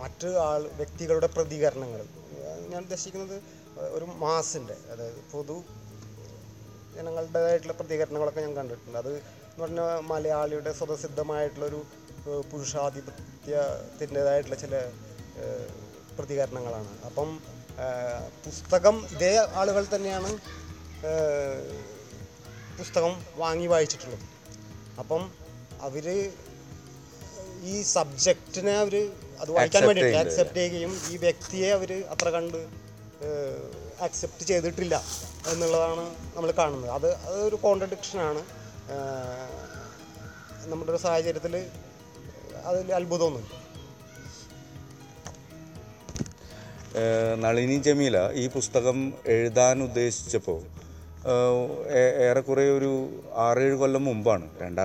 മറ്റ് 0.00 0.28
ആൾ 0.48 0.62
വ്യക്തികളുടെ 0.80 1.28
പ്രതികരണങ്ങൾ. 1.36 2.02
ഞാൻ 2.72 2.80
ഉദ്ദേശിക്കുന്നത് 2.86 3.36
ഒരു 3.96 4.06
മാസിന്റെ 4.24 4.76
അതായത് 4.92 5.20
പൊതു 5.32 5.56
ജനങ്ങളുടേതായിട്ടുള്ള 6.94 7.74
പ്രതികരണങ്ങളൊക്കെ 7.80 8.40
ഞാൻ 8.46 8.54
കണ്ടിട്ടുണ്ട്. 8.56 8.98
അത് 9.02 9.12
എന്ന് 9.14 9.60
പറഞ്ഞാൽ 9.62 9.90
മലയാളിയുടെ 10.10 10.72
സ്വതസിദ്ധമായിട്ടുള്ളൊരു 10.78 11.80
പുരുഷാധിപത്യത്തിന്റെതായിട്ടുള്ള 12.50 14.58
ചില 14.64 14.74
പ്രതികരണങ്ങളാണ്. 16.18 16.90
അപ്പം 17.08 17.28
പുസ്തകം 18.44 18.96
ഇതേ 19.14 19.32
ആളുകൾ 19.60 19.82
തന്നെയാണ് 19.94 20.30
പുസ്തകം 22.78 23.12
വാങ്ങി 23.36 23.66
വായിച്ചിട്ടുള്ളത്. 23.66 24.26
അപ്പം 25.00 25.22
അവർ 25.86 26.06
ഈ 27.72 27.74
സബ്ജക്റ്റിനെ 27.94 28.74
അവർ 28.78 28.94
അത് 29.40 29.50
വായിക്കാൻ 29.56 29.82
വേണ്ടിയിട്ട്. 29.88 30.16
ആക്സെപ്റ്റ് 30.22 30.58
ചെയ്യുകയും 30.60 30.92
ഈ 31.12 31.16
വ്യക്തിയെ 31.26 31.68
അവർ 31.78 31.90
അത്ര 32.14 32.28
കണ്ട് 32.36 32.58
ആക്സെപ്റ്റ് 34.06 34.44
ചെയ്തിട്ടില്ല 34.50 34.96
എന്നുള്ളതാണ് 35.52 36.04
നമ്മൾ 36.36 36.50
കാണുന്നത്. 36.58 36.90
അത് 36.98 37.08
അതൊരു 37.28 37.56
കോൺട്രഡിക്ഷനാണ് 37.66 38.42
നമ്മുടെ 40.70 40.90
ഒരു 40.92 41.00
സാഹചര്യത്തിൽ 41.06 41.54
അതിൽ 42.70 42.88
അത്ഭുതമൊന്നുമില്ല. 42.98 43.56
നളിനി 47.42 47.76
ജമീല 47.86 48.18
ഈ 48.42 48.44
പുസ്തകം 48.54 48.98
എഴുതാൻ 49.34 49.76
ഉദ്ദേശിച്ചപ്പോൾ 49.82 50.60
ഏറെക്കുറെ 52.26 52.64
ഒരു 52.78 52.90
ആറേഴ് 53.44 53.76
കൊല്ലം 53.82 54.02
മുമ്പാണ്. 54.10 54.46
രണ്ടാ 54.62 54.84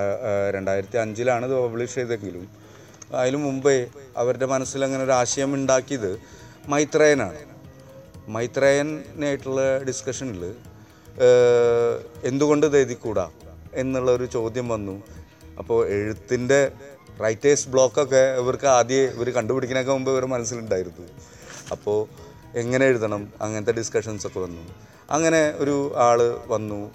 രണ്ടായിരത്തി 0.55 0.97
അഞ്ചിലാണ് 1.03 1.45
ഇത് 1.49 1.55
പബ്ലിഷ് 1.63 1.95
ചെയ്തെങ്കിലും 1.99 2.45
അതിനു 3.13 3.37
മുമ്പേ 3.37 3.87
അവരുടെ 4.17 4.45
മനസ്സിൽ 4.45 4.83
അങ്ങനെ 4.83 5.03
ഒരു 5.03 5.11
ആശയം 5.11 5.53
ഉണ്ടാക്കിയത് 5.53 6.19
മൈത്രേയനാണ്. 6.67 7.39
മൈത്രേയനായിട്ടുള്ള 8.27 9.83
ഡിസ്കഷനിൽ 9.83 10.55
എന്തുകൊണ്ട് 12.23 12.65
എഴുതിക്കൂടാ 12.65 13.29
എന്നുള്ള 13.73 14.11
ഒരു 14.11 14.25
ചോദ്യം 14.25 14.69
വന്നു. 14.69 15.03
അപ്പോൾ 15.57 15.87
എഴുത്തിന്റെ 15.87 16.71
റൈറ്റേഴ്സ് 17.23 17.69
ബ്ലോക്കൊക്കെ 17.69 18.35
ഇവർക്ക് 18.37 18.67
ആദ്യം 18.67 19.03
ഇവർ 19.03 19.29
കണ്ടുപിടിക്കുന്നതിനൊക്കെ 19.29 19.93
മുമ്പ് 19.93 20.11
ഇവരുടെ 20.11 20.27
മനസ്സിലുണ്ടായിരുന്നു. 20.27 21.07
അപ്പോൾ 21.71 21.99
എങ്ങനെ 22.57 22.85
എഴുതണം? 22.85 23.33
അങ്ങനത്തെ 23.41 23.71
ഡിസ്കഷൻസൊക്കെ 23.71 24.39
വന്നു. 24.39 24.61
അങ്ങനെ 25.11 25.53
ഒരു 25.57 25.93
ആൾ 25.97 26.39
വന്നു. 26.47 26.91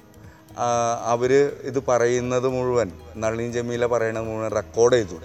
അവർ 1.04 1.32
ഇത് 1.62 1.82
പറയുന്നത് 1.88 2.48
മുഴുവൻ 2.48 2.90
നളിനി 3.16 3.52
ജമീല 3.52 3.86
പറയണത് 3.86 4.24
മുഴുവൻ 4.24 4.50
റെക്കോർഡ് 4.50 4.94
ചെയ്തു. 4.94 5.18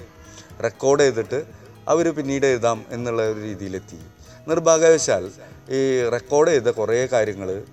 റെക്കോർഡ് 0.63 1.01
ചെയ്തിട്ട് 1.01 1.43
അവർ 1.87 2.15
പിന്നീട് 2.15 2.45
എഴുതാം 2.45 2.85
എന്നുള്ള 2.89 3.29
ഒരു 3.29 3.39
രീതിയിലെത്തി. 3.39 3.99
നിർഭാഗ്യവശാൽ 4.47 5.31
ഈ 5.69 6.09
റെക്കോർഡ് 6.09 6.49
ചെയ്ത 6.49 6.63
കുറേ 6.63 7.05
കാര്യങ്ങൾ 7.05 7.63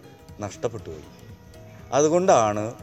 നഷ്ടപ്പെട്ടു 0.40 0.90
പോയി. 0.90 1.04
അതുകൊണ്ടാണ് 1.92 2.74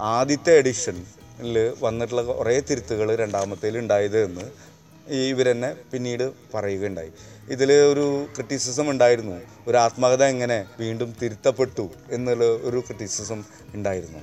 ആദ്യത്തെ 0.00 0.52
എഡിഷനിൽ 0.58 1.72
വന്നിട്ടുള്ള 1.80 2.22
കുറേ 2.22 2.60
തിരുത്തുകൾ 2.60 3.14
രണ്ടാമത്തേൽ 3.14 3.78
ഉണ്ടായത് 3.78 4.24
എന്ന് 4.24 4.68
ഇവരെന്നെ 5.12 5.76
പിന്നീട് 5.92 6.32
പറയുകയുണ്ടായി. 6.54 7.12
ഇതിൽ 7.48 7.72
ഒരു 7.72 8.26
ക്രിറ്റിസിസം 8.34 8.90
ഉണ്ടായിരുന്നു. 8.90 9.40
ഒരു 9.68 9.76
ആത്മകഥ 9.76 10.22
എങ്ങനെ 10.22 10.64
വീണ്ടും 10.78 11.16
തിരുത്തപ്പെട്ടു 11.22 11.90
എന്നുള്ള 12.10 12.44
ഒരു 12.44 12.78
ക്രിറ്റിസിസം 12.86 13.44
ഉണ്ടായിരുന്നു. 13.74 14.18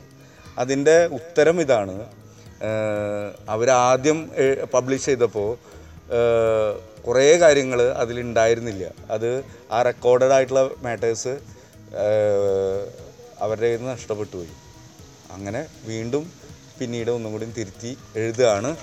അതിന്റെ 0.58 1.06
ഉത്തരം 1.06 1.62
ഇതാണ് 1.62 2.06
അവരാദ്യം 3.50 4.32
പബ്ലിഷ് 4.74 5.06
ചെയ്തപ്പോൾ 5.06 5.50
കുറേ 7.08 7.38
കാര്യങ്ങൾ 7.40 7.82
അതിലുണ്ടായിരുന്നില്ല. 8.02 8.86
അത് 9.10 9.30
ആ 9.72 9.82
റെക്കോർഡഡ് 9.82 10.34
ആയിട്ടുള്ള 10.34 10.64
മാറ്റേഴ്സ് 10.82 11.34
അവരുടെ 13.40 13.66
കയ്യിൽ 13.66 13.78
നിന്ന് 13.78 13.92
നഷ്ടപ്പെട്ടു 13.92 14.36
പോയി. 14.38 14.54
അങ്ങനെ 15.32 15.68
വീണ്ടും 15.84 16.32
പിന്നീട് 16.80 17.12
ഒന്നും 17.12 17.32
കൂടി 17.32 17.46
തിരുത്തി 17.46 17.98
എഴുതുകയാണ് 18.16 18.78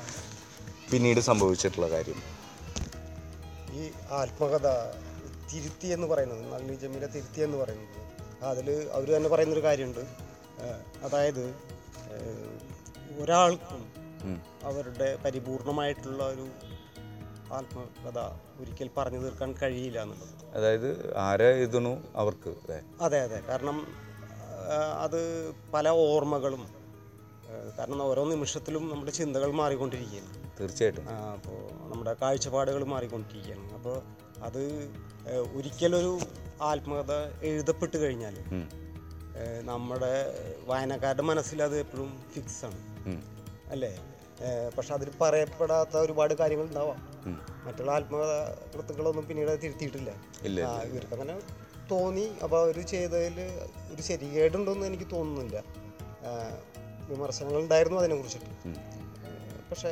പിന്നീട് 0.92 1.20
സംഭവിച്ചിട്ടുള്ള 1.20 1.88
കാര്യം. 1.90 2.20
ഈ 3.72 3.90
ആത്മകഥ 4.10 4.68
തിരുത്തി 5.52 5.86
എന്ന് 5.86 6.06
പറയുന്നത് 6.06 6.42
നല്ല 6.52 6.74
ജമീല 6.74 7.06
തിരുത്തി 7.06 7.40
എന്ന് 7.40 7.58
പറയുന്നത് 7.58 8.44
അതിൽ 8.44 8.68
അവർ 8.92 9.08
തന്നെ 9.16 9.28
പറയുന്നൊരു 9.28 9.64
കാര്യമുണ്ട്. 9.64 10.00
അതായത് 11.04 11.44
ഒരാൾക്കും 13.20 13.92
അവരുടെ 14.64 15.16
പരിപൂർണമായിട്ടുള്ള 15.16 16.24
ഒരു 16.24 16.48
ആത്മകഥ 17.52 18.18
ഒരിക്കൽ 18.60 18.90
പറഞ്ഞു 18.96 19.18
തീർക്കാൻ 19.18 19.52
കഴിയില്ല 19.52 20.02
എന്നുള്ളത്. 20.02 20.56
അതായത് 20.56 21.16
ആരെ 21.16 21.54
എഴുതണു 21.54 22.02
അവർക്ക് 22.16 22.54
അതെ 23.00 23.20
അതെ. 23.20 23.40
കാരണം 23.40 23.86
അത് 25.00 25.52
പല 25.74 25.88
ഓർമ്മകളും 25.88 26.68
കാരണം 27.78 28.02
ഓരോ 28.02 28.24
നിമിഷത്തിലും 28.24 28.88
നമ്മുടെ 28.88 29.12
ചിന്തകൾ 29.12 29.50
മാറിക്കൊണ്ടിരിക്കുകയാണ്. 29.50 30.60
തീർച്ചയായിട്ടും. 30.60 31.08
അപ്പോൾ 31.08 31.90
നമ്മുടെ 31.90 32.16
കാഴ്ചപ്പാടുകൾ 32.22 32.84
മാറിക്കൊണ്ടിരിക്കുകയാണ്. 32.84 33.72
അപ്പോൾ 33.72 34.02
അത് 34.42 34.90
ഒരിക്കലൊരു 35.54 36.18
ആത്മകഥ 36.62 37.12
എഴുതപ്പെട്ട് 37.42 37.96
കഴിഞ്ഞാൽ 37.96 38.36
നമ്മുടെ 39.60 40.34
വായനക്കാരുടെ 40.66 41.22
മനസ്സിൽ 41.22 41.62
അത് 41.62 41.78
എപ്പോഴും 41.78 42.20
ഫിക്സ് 42.34 42.64
ആണ്. 42.64 42.74
ഉം. 42.74 42.91
അല്ലേ? 43.70 43.90
പക്ഷെ 44.76 44.94
അതിൽ 44.94 45.08
പറയപ്പെടാത്ത 45.20 45.96
ഒരുപാട് 45.96 46.34
കാര്യങ്ങൾ 46.34 46.66
ഉണ്ടാവാം. 46.66 47.00
മറ്റുള്ള 47.66 47.90
ആത്മകൃത്തുക്കളൊന്നും 47.90 49.26
പിന്നീട് 49.28 49.52
തിരുത്തിയിട്ടില്ല. 49.62 50.10
ഇവർക്ക് 50.90 51.14
അങ്ങനെ 51.14 51.36
തോന്നി. 51.90 52.26
അപ്പോൾ 52.42 52.58
അവർ 52.64 52.80
ചെയ്തതിൽ 52.86 53.36
ഒരു 53.94 54.02
ശരികേടുണ്ടെന്ന് 54.02 54.86
എനിക്ക് 54.86 55.08
തോന്നുന്നില്ല. 55.12 55.62
വിമർശനങ്ങൾ 57.08 57.60
ഉണ്ടായിരുന്നു 57.60 57.98
അതിനെ 58.00 58.16
കുറിച്ചിട്ട് 58.16 58.50
പക്ഷെ 59.70 59.90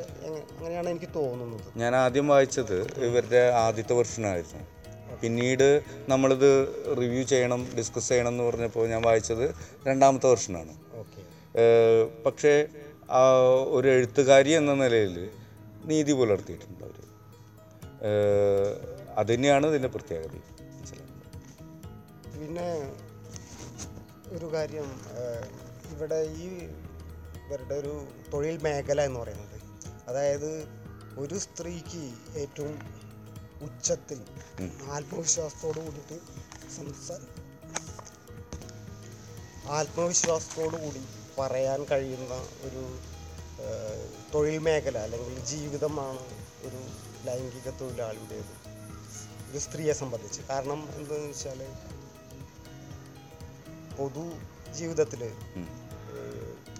അങ്ങനെയാണ് 0.58 0.88
എനിക്ക് 0.88 1.08
തോന്നുന്നത്. 1.14 1.78
ഞാൻ 1.78 1.96
ആദ്യം 1.96 2.28
വായിച്ചത് 2.28 2.76
ഇവരുടെ 3.04 3.42
ആദ്യത്തെ 3.64 3.94
വെർഷനായിരുന്നു. 3.94 4.66
പിന്നീട് 5.22 5.82
നമ്മളിത് 6.08 6.50
റിവ്യൂ 6.98 7.22
ചെയ്യണം 7.22 7.68
ഡിസ്കസ് 7.78 8.08
ചെയ്യണം 8.08 8.28
എന്ന് 8.28 8.44
പറഞ്ഞപ്പോൾ 8.44 8.88
ഞാൻ 8.88 9.02
വായിച്ചത് 9.02 9.54
രണ്ടാമത്തെ 9.88 10.26
വെർഷനാണ്. 10.26 10.74
പക്ഷേ 12.26 12.52
ഒരു 13.72 13.88
എഴുത്തുകാരി 13.88 14.50
എന്ന 14.50 14.74
നിലയിൽ 14.74 15.30
നീതി 15.84 16.12
പുലർത്തിയിട്ടുണ്ട് 16.12 16.84
അവർ 16.84 16.98
അത് 19.16 19.34
തന്നെയാണ് 19.34 19.66
ഇതിന്റെ 19.66 19.88
പ്രത്യേകത. 19.88 20.34
പിന്നെ 22.32 22.68
ഒരു 24.28 24.46
കാര്യം 24.54 24.88
ഇവിടെ 25.92 26.22
ഈ 26.22 26.46
ഇവരുടെ 27.44 27.74
ഒരു 27.74 28.06
തൊഴിൽ 28.32 28.56
മേഖല 28.62 29.00
എന്ന് 29.00 29.20
പറയുന്നത് 29.20 29.56
അതായത് 30.08 30.50
ഒരു 31.18 31.34
സ്ത്രീക്ക് 31.38 32.04
ഏറ്റവും 32.36 32.78
ഉച്ചത്തിൽ 33.62 34.20
ആത്മവിശ്വാസത്തോട് 34.90 35.78
കൂടിയിട്ട് 35.78 36.18
സംസാ 36.76 37.16
ആത്മവിശ്വാസത്തോടു 39.70 40.76
കൂടി 40.76 41.02
പറയാൻ 41.40 41.80
കഴിയുന്ന 41.90 42.34
ഒരു 42.66 42.82
തൊഴിൽ 44.34 44.58
മേഖല 44.58 44.98
അല്ലെങ്കിൽ 44.98 45.38
ജീവിതമാണ് 45.52 46.22
ഒരു 46.66 46.80
ലൈംഗിക 47.26 47.70
തൊഴിലാളിയുടേത്. 47.80 48.54
ഒരു 49.50 49.58
സ്ത്രീയെ 49.58 49.92
സംബന്ധിച്ച്. 49.92 50.40
കാരണം 50.50 50.80
എന്താണെന്ന് 50.96 51.28
വെച്ചാൽ 51.28 51.60
പൊതു 53.96 54.24
ജീവിതത്തിൽ 54.72 55.22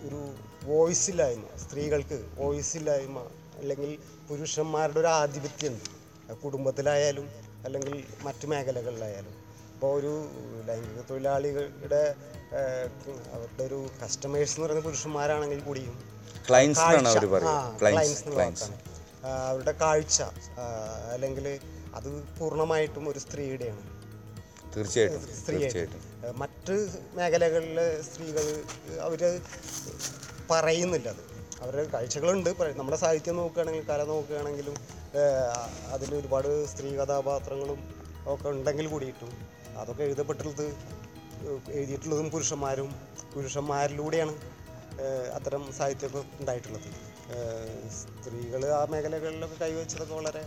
ഒരു 0.06 0.20
വോയിസ് 0.64 1.10
ഇല്ലായ്മ 1.10 1.46
സ്ത്രീകൾക്ക് 1.62 2.18
വോയിസ് 2.38 2.76
ഇല്ലായ്മ 2.76 3.18
അല്ലെങ്കിൽ 3.60 3.90
പുരുഷന്മാരുടെ 4.28 5.00
ഒരു 5.00 5.10
ആധിപത്യം 5.22 5.74
കുടുംബത്തിലായാലും 6.44 7.26
അല്ലെങ്കിൽ 7.64 7.94
മറ്റു 8.22 8.46
മേഖലകളിലായാലും. 8.46 9.34
ഇപ്പോൾ 9.74 9.92
ഒരു 10.00 10.12
ലൈംഗിക 10.68 11.00
തൊഴിലാളികളുടെ 11.10 12.02
അവരുടെ 12.52 13.64
ഒരു 13.64 13.78
കസ്റ്റമേഴ്സ് 14.02 14.54
എന്ന് 14.54 14.66
പറയുന്ന 14.66 14.84
പുരുഷന്മാരാണെങ്കിൽ 14.84 15.60
കൂടിയും 15.60 15.96
ക്ലൈൻസ് 16.50 16.80
അവരുടെ 19.24 19.72
കാഴ്ച 19.72 20.22
അല്ലെങ്കിൽ 21.12 21.58
അത് 21.94 22.08
പൂർണമായിട്ടും 22.38 23.08
ഒരു 23.08 23.18
സ്ത്രീയുടെയാണ്. 23.18 23.82
തീർച്ചയായിട്ടും 24.76 25.22
തീർച്ചയായിട്ടും. 25.48 26.02
മറ്റ് 26.38 26.74
മേഖലകളിലെ 27.14 28.02
സ്ത്രീകൾ 28.02 28.46
അവർ 29.00 29.22
പറയുന്നില്ല 30.50 31.08
അത്. 31.08 31.22
അവരുടെ 31.62 31.84
കാഴ്ചകളുണ്ട്. 31.84 32.50
നമ്മുടെ 32.76 32.96
സാഹിത്യം 32.96 33.36
നോക്കുകയാണെങ്കിൽ 33.36 33.84
കല 33.84 34.04
നോക്കുകയാണെങ്കിലും 34.04 34.76
അതിൽ 35.92 36.14
ഒരുപാട് 36.14 36.66
സ്ത്രീ 36.66 36.96
കഥാപാത്രങ്ങളും 36.96 37.80
ഒക്കെ 38.26 38.48
ഉണ്ടെങ്കിൽ 38.48 38.86
കൂടിയിട്ടും 38.86 39.32
അതൊക്കെ 39.78 40.02
എഴുതപ്പെട്ടുള്ളത് 40.02 40.66
ഏഹ് 40.66 40.99
എഴുതിയിട്ടുള്ളതും 41.76 42.30
പുരുഷന്മാരും 42.30 42.88
പുരുഷന്മാരിലൂടെയാണ് 43.34 44.34
അത്തരം 45.36 45.62
സാഹിത്യമൊക്കെ 45.78 46.22
ഉണ്ടായിട്ടുള്ളത്. 46.40 46.88
സ്ത്രീകൾ 47.98 48.62
ആ 48.78 48.82
മേഖലകളിലൊക്കെ 48.92 49.56
കൈവച്ചതൊക്കെ 49.64 50.14
വളരെ 50.14 50.42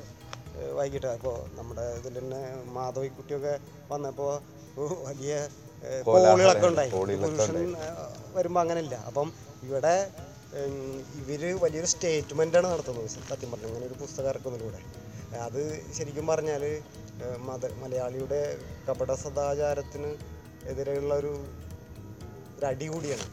വൈകിട്ടാണ് 0.78 0.78
വൈകിട്ട്. 0.80 1.08
അപ്പോൾ 1.18 1.38
നമ്മുടെ 1.58 1.86
ഇതിൽ 2.00 2.16
തന്നെ 2.20 2.42
മാധവിക്കുട്ടിയൊക്കെ 2.78 3.54
വന്നപ്പോൾ 3.92 4.34
വലിയ 5.08 5.34
കോളുകളൊക്കെ 6.10 6.68
ഉണ്ടായി. 6.72 6.92
പുരുഷൻ 7.24 7.58
വരുമ്പോൾ 8.36 8.62
അങ്ങനെയില്ല. 8.64 8.96
അപ്പം 9.10 9.30
ഇവിടെ 9.68 9.96
ഇവർ 11.22 11.44
വലിയൊരു 11.64 11.90
സ്റ്റേറ്റ്മെന്റാണ് 11.94 12.68
നടത്തുന്നത്. 12.74 13.08
സത്യം 13.30 13.52
പറഞ്ഞു 13.52 13.68
അങ്ങനെ 13.72 13.86
ഒരു 13.90 13.98
പുസ്തകം 14.04 14.30
ഇറക്കുന്നതിലൂടെ. 14.34 14.82
അത് 15.48 15.62
ശരിക്കും 15.98 16.28
പറഞ്ഞാൽ 16.32 16.64
മത 17.48 17.72
മലയാളിയുടെ 17.82 18.42
കപട 18.88 19.12
സദാചാരത്തിന് 19.24 20.12
എതിരെയുള്ള 20.68 21.14
ഒരു 21.16 21.46
അടി 22.66 22.88
കൂടിയാണ്. 22.88 23.26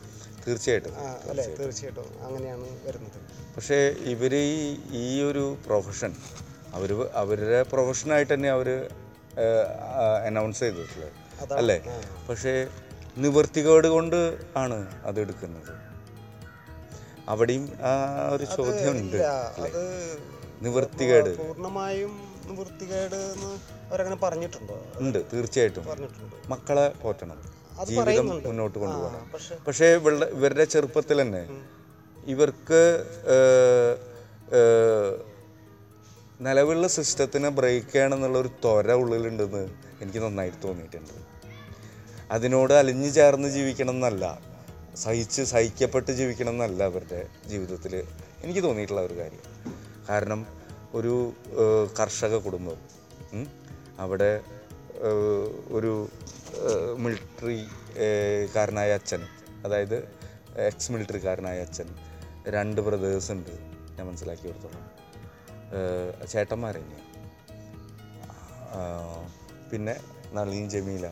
തീർച്ചയായിട്ടും. 0.46 0.94
അല്ലെ? 1.30 1.56
തീർച്ചയായിട്ടും 1.56 2.26
അങ്ങനെയാണ് 2.26 2.86
വരുന്നത്. 2.86 3.18
പക്ഷേ 3.56 3.96
ഇവർ 4.00 4.34
ഈ 4.34 4.76
ഈ 4.90 5.22
ഒരു 5.22 5.56
പ്രൊഫഷൻ 5.66 6.14
അവർ 6.74 7.10
അവരുടെ 7.14 7.62
പ്രൊഫഷനായിട്ട് 7.62 8.34
തന്നെ 8.34 8.50
അവർ 8.50 8.88
അനൗൺസ് 10.26 10.60
ചെയ്തിട്ടുള്ളത് 10.60 11.52
അല്ലേ? 11.52 11.82
പക്ഷേ 12.28 12.68
നിവർത്തികേട് 13.18 13.86
കൊണ്ട് 13.86 14.38
ആണ് 14.56 15.02
അത് 15.04 15.20
എടുക്കുന്നത്. 15.20 15.72
അവിടെയും 17.28 17.72
ആ 17.82 17.92
ഒരു 18.32 18.44
ചോദ്യമുണ്ട്. 18.44 19.16
നിവർത്തികേട്. 20.62 21.46
പൂർണമായും 21.46 22.29
നിവൃത്തികേട് 22.50 23.16
എന്ന് 23.34 23.50
അവരങ്ങനെ 23.90 24.16
പറഞ്ഞിട്ടുണ്ടോ? 24.16 24.76
ഉണ്ട് 24.98 25.18
തീർച്ചയായിട്ടും. 25.32 25.84
പറഞ്ഞിട്ടുണ്ട്? 25.86 26.36
മക്കളെ 26.50 26.86
പോറ്റണം. 27.02 27.38
ജീവിതം. 27.88 28.26
മുന്നോട്ട് 28.48 28.78
കൊണ്ടുപോകണം. 28.78 29.24
പക്ഷേ 29.66 29.86
ഇവരുടെ 29.94 30.26
ഇവരുടെ 30.26 30.64
ചെറുപ്പത്തിൽ 30.64 31.20
തന്നെ 31.22 31.42
ഇവർക്ക് 32.26 32.80
നിലവിലുള്ള 36.40 36.88
സിസ്റ്റത്തിനെ 36.88 37.48
ബ്രേക്ക് 37.48 37.92
ചെയ്യണമെന്നുള്ളൊരു 37.92 38.50
ത്വര 38.64 38.92
ഉള്ളിലുണ്ടെന്ന് 38.92 39.62
എനിക്ക് 40.02 40.18
നന്നായിട്ട് 40.18 40.60
തോന്നിയിട്ടുണ്ട്. 40.66 41.16
അതിനോട് 42.30 42.72
അലിഞ്ഞു 42.74 43.10
ചേർന്ന് 43.10 43.48
ജീവിക്കണം 43.48 43.90
എന്നല്ല 43.90 44.24
സഹിച്ച് 44.96 45.42
സഹിക്കപ്പെട്ട് 45.42 46.12
ജീവിക്കണം 46.12 46.50
എന്നല്ല 46.50 46.80
അവരുടെ 46.90 47.20
ജീവിതത്തിൽ 47.46 47.94
എനിക്ക് 48.44 48.62
തോന്നിയിട്ടുള്ള 48.64 49.02
ഒരു 49.08 49.16
കാര്യം. 49.18 49.44
കാരണം 50.08 50.59
ഒരു 50.98 51.14
കർഷക 51.98 52.34
കുടുംബം. 52.36 52.78
അവിടെ 53.98 54.30
ഒരു 55.76 55.92
മിലിറ്ററി 56.98 57.58
കാരനായ 58.54 58.90
അച്ഛൻ. 58.92 59.22
അതായത് 59.64 59.96
എക്സ് 60.68 60.92
മിലിറ്ററിക്കാരനായ 60.92 61.58
അച്ഛൻ. 61.66 61.88
രണ്ട് 62.48 62.80
ബ്രദേഴ്സ് 62.80 63.30
ഉണ്ട് 63.32 63.52
ഞാൻ 63.96 64.04
മനസ്സിലാക്കി 64.08 64.46
കൊടുത്തോളാം. 64.46 64.86
ചേട്ടന്മാർ 66.26 66.74
തന്നെയാണ് 66.76 67.08
പിന്നെ 69.70 69.94
നളീൻ 70.32 70.64
ജമീല 70.70 71.06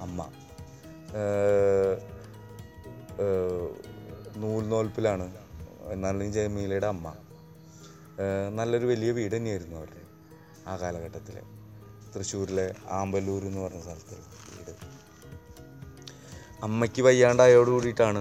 അമ്മ. 0.00 0.20
നൂൽ 4.36 4.64
നോൽപ്പിലാണ് 4.68 5.26
നളീൻ 6.04 6.32
ജമീലയുടെ 6.32 6.86
അമ്മ. 6.86 7.06
നല്ലൊരു 8.50 8.86
വലിയ 8.86 9.10
വീട് 9.10 9.36
തന്നെയായിരുന്നു 9.36 9.76
അവരുടെ 9.76 10.02
ആ 10.68 10.76
കാലഘട്ടത്തിൽ 10.76 11.36
തൃശ്ശൂരിലെ 12.16 12.74
ആമ്പല്ലൂർ 12.88 13.42
എന്ന് 13.42 13.60
പറഞ്ഞ 13.60 13.80
സ്ഥലത്ത് 13.80 14.16
വീട്. 14.56 14.72
അമ്മയ്ക്ക് 16.62 17.02
വയ്യാണ്ടായോട് 17.02 17.70
കൂടിയിട്ടാണ് 17.70 18.20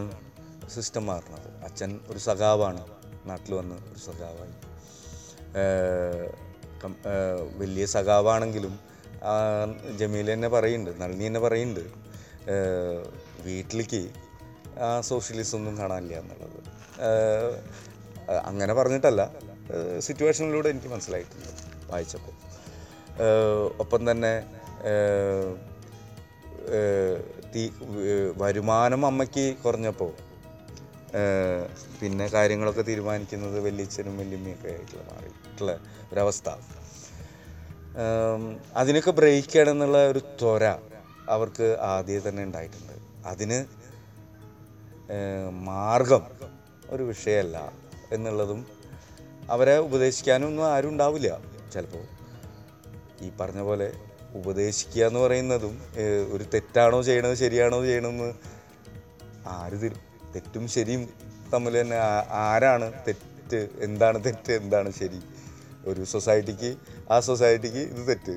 സിസ്റ്റം 0.69 1.05
മാറുന്നത്. 1.05 1.63
അച്ഛൻ 1.63 1.99
ഒരു 2.07 2.19
സഖാവാണ് 2.19 2.85
നാട്ടിൽ 3.25 3.53
വന്ന് 3.55 3.75
ഒരു 3.75 3.99
സഖാവായി. 3.99 4.55
വലിയ 7.57 7.85
സഖാവാണെങ്കിലും 7.85 8.79
ജമീൽ 9.97 10.33
തന്നെ 10.33 10.47
പറയുന്നുണ്ട് 10.47 11.01
നളിനി 11.01 11.27
തന്നെ 11.27 11.39
പറയുന്നുണ്ട് 11.39 11.85
വീട്ടിലേക്ക് 13.43 14.09
സോഷ്യലിസം 15.01 15.57
ഒന്നും 15.57 15.77
കാണാനില്ല 15.77 16.15
എന്നുള്ളത്. 16.19 16.59
അങ്ങനെ 18.49 18.73
പറഞ്ഞിട്ടല്ല. 18.73 19.52
സിറ്റുവേഷനിലൂടെ 20.05 20.69
എനിക്ക് 20.73 20.87
മനസ്സിലായിട്ടുണ്ട് 20.87 21.49
വായിച്ചപ്പോൾ. 21.91 22.35
ഒപ്പം 23.83 24.01
തന്നെ 24.11 24.33
തീ 27.53 27.63
വരുമാനം 28.41 29.01
അമ്മയ്ക്ക് 29.05 29.45
കുറഞ്ഞപ്പോൾ 29.63 30.11
പിന്നെ 31.99 32.25
കാര്യങ്ങളൊക്കെ 32.35 32.81
തീരുമാനിക്കുന്നത് 32.81 33.57
വല്യച്ഛനും 33.59 34.15
വല്യമ്മയൊക്കെ 34.21 34.69
ആയിട്ടുള്ള 34.73 35.03
മാറിയിട്ടുള്ള 35.11 35.73
ഒരവസ്ഥ. 36.11 36.49
അതിനൊക്കെ 38.81 39.11
ബ്രേക്ക് 39.11 39.49
ചെയ്യണം 39.49 39.71
എന്നുള്ള 39.71 39.99
ഒരു 40.11 40.21
ത്വര 40.41 40.65
അവർക്ക് 41.29 41.67
ആദ്യം 41.91 42.23
തന്നെ 42.27 42.43
ഉണ്ടായിട്ടുണ്ട്. 42.43 42.95
അതിന് 43.31 43.59
മാർഗം 45.67 46.23
ഒരു 46.93 47.03
വിഷയമല്ല 47.03 47.57
എന്നുള്ളതും 48.11 48.61
അവരെ 49.49 49.77
ഉപദേശിക്കാനൊന്നും 49.77 50.65
ആരും 50.65 50.89
ഉണ്ടാവില്ല. 50.89 51.39
ചിലപ്പോൾ 51.73 52.03
ഈ 53.21 53.31
പറഞ്ഞ 53.39 53.61
പോലെ 53.61 53.93
ഉപദേശിക്കുക 54.35 55.03
എന്ന് 55.03 55.19
പറയുന്നതും 55.19 55.81
ഒരു 56.31 56.43
തെറ്റാണോ 56.43 57.01
ചെയ്യണത് 57.01 57.33
ശരിയാണോ 57.33 57.83
ചെയ്യണമെന്ന് 57.83 58.33
ആര് 59.47 59.81
തരും 59.81 59.99
തെറ്റും 60.35 60.67
ശരിയും 60.67 61.09
തമ്മിൽ 61.53 61.81
തന്നെ 61.81 61.97
ആരാണ് 62.31 62.93
തെറ്റ് 63.07 63.69
എന്താണ് 63.79 64.25
തെറ്റ് 64.25 64.53
എന്താണ് 64.53 64.91
ശരി? 64.91 65.19
ഒരു 65.85 66.03
സൊസൈറ്റിക്ക് 66.03 66.77
ആ 67.11 67.19
സൊസൈറ്റിക്ക് 67.19 67.77
ഇത് 67.77 68.07
തെറ്റ്. 68.07 68.35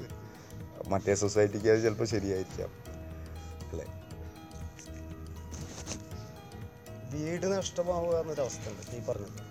മറ്റേ 0.89 1.15
സൊസൈറ്റിക്ക് 1.15 1.69
അത് 1.69 1.83
ചിലപ്പോൾ 1.85 2.05
ശരിയായിരിക്കാം. 2.05 2.71
അല്ലേ? 3.71 3.87
വീട് 7.13 7.47
നഷ്ടമാവുക 7.47 8.17
എന്നൊരവസ്ഥ 8.17 8.69
ഉണ്ട് 8.69 8.97
ഈ 8.97 9.07
പറഞ്ഞത്. 9.07 9.46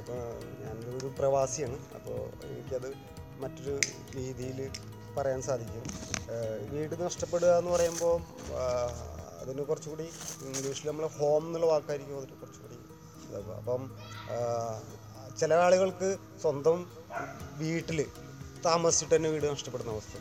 അപ്പോൾ 0.00 0.20
ഞാനൊരു 0.62 1.08
പ്രവാസിയാണ്. 1.18 1.78
അപ്പോൾ 1.98 2.18
എനിക്കത് 2.46 2.90
മറ്റൊരു 3.42 3.74
രീതിയിൽ 4.16 4.58
പറയാൻ 5.16 5.40
സാധിക്കും. 5.42 5.84
വീട് 6.72 6.94
നഷ്ടപ്പെടുക 7.04 7.52
എന്ന് 7.60 7.70
പറയുമ്പോൾ 7.70 8.16
അതിന് 9.42 9.62
കുറച്ചുകൂടി 9.62 10.06
ഇംഗ്ലീഷിൽ 10.46 10.88
നമ്മൾ 10.88 11.06
ഹോം 11.18 11.46
എന്നുള്ള 11.46 11.66
വാക്കായിരിക്കും 11.66 12.18
അതിന് 12.18 12.36
കുറച്ചുകൂടി 12.40 12.76
അപ്പം 13.60 13.82
ചില 15.40 15.54
ആളുകൾക്ക് 15.54 16.08
സ്വന്തം 16.42 16.78
വീട്ടിൽ 17.58 17.98
താമസിച്ചിട്ട് 18.66 19.14
തന്നെ 19.14 19.28
വീട് 19.30 19.46
നഷ്ടപ്പെടുന്ന 19.50 19.92
അവസ്ഥ 19.92 20.14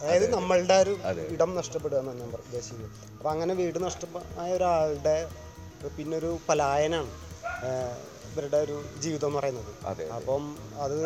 അതായത് 0.00 0.26
നമ്മളുടെ 0.34 0.74
ഒരു 0.74 0.92
ഇടം 1.34 1.50
നഷ്ടപ്പെടുക 1.56 1.98
എന്നാണ് 1.98 2.20
ഞാൻ 2.20 2.30
ഉദ്ദേശിക്കുന്നത്. 2.34 2.90
അപ്പം 3.16 3.30
അങ്ങനെ 3.30 3.54
വീട് 3.54 3.78
നഷ്ടമായ 3.84 4.52
ഒരാളുടെ 4.52 5.16
പിന്നൊരു 5.96 6.30
പലായനാണ്. 6.48 7.10
ഇവരുടെ 8.38 8.58
ഒരു 8.66 8.76
ജീവിതം 9.02 9.28
എന്ന് 9.28 9.38
പറയുന്നത്. 9.38 9.70
അപ്പം 10.18 10.44
അത് 10.84 10.98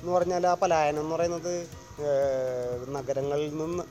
എന്ന് 0.00 0.12
പറഞ്ഞാൽ 0.12 0.46
ആ 0.46 0.54
പലായനം 0.54 1.00
എന്ന് 1.00 1.14
പറയുന്നത് 1.14 1.52
നഗരങ്ങളിൽ 2.96 3.50
നിന്ന് 3.56 3.84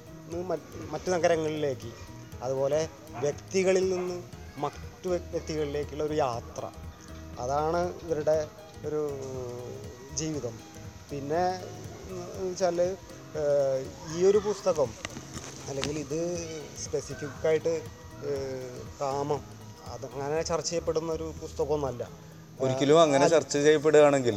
മറ്റു 0.92 1.10
നഗരങ്ങളിലേക്ക് 1.10 1.92
അതുപോലെ 2.44 2.80
വ്യക്തികളിൽ 3.20 3.86
നിന്ന് 3.94 4.18
മറ്റു 4.64 5.08
വ്യക്തികളിലേക്കുള്ള 5.10 6.04
ഒരു 6.04 6.14
യാത്ര. 6.14 6.64
അതാണ് 7.40 7.82
ഇവരുടെ 8.04 8.38
ഒരു 8.88 9.02
ജീവിതം. 10.16 10.56
പിന്നെ 11.12 11.44
വെച്ചാൽ 12.44 12.80
ഈ 14.18 14.26
ഒരു 14.30 14.40
പുസ്തകം 14.46 14.90
അല്ലെങ്കിൽ 15.70 16.00
ഇത് 16.00 16.20
സ്പെസിഫിക്കായിട്ട് 16.84 17.74
കാമം 19.02 19.42
അതങ്ങനെ 19.94 20.42
ചർച്ച 20.42 20.70
ചെയ്യപ്പെടുന്ന 20.70 21.12
ഒരു 21.12 21.28
പുസ്തകമൊന്നുമല്ല. 21.42 22.27
ഒരിക്കലും 22.64 23.00
അങ്ങനെ 23.02 23.26
ചർച്ച 23.34 23.54
ചെയ്യപ്പെടുകയാണെങ്കിൽ 23.66 24.36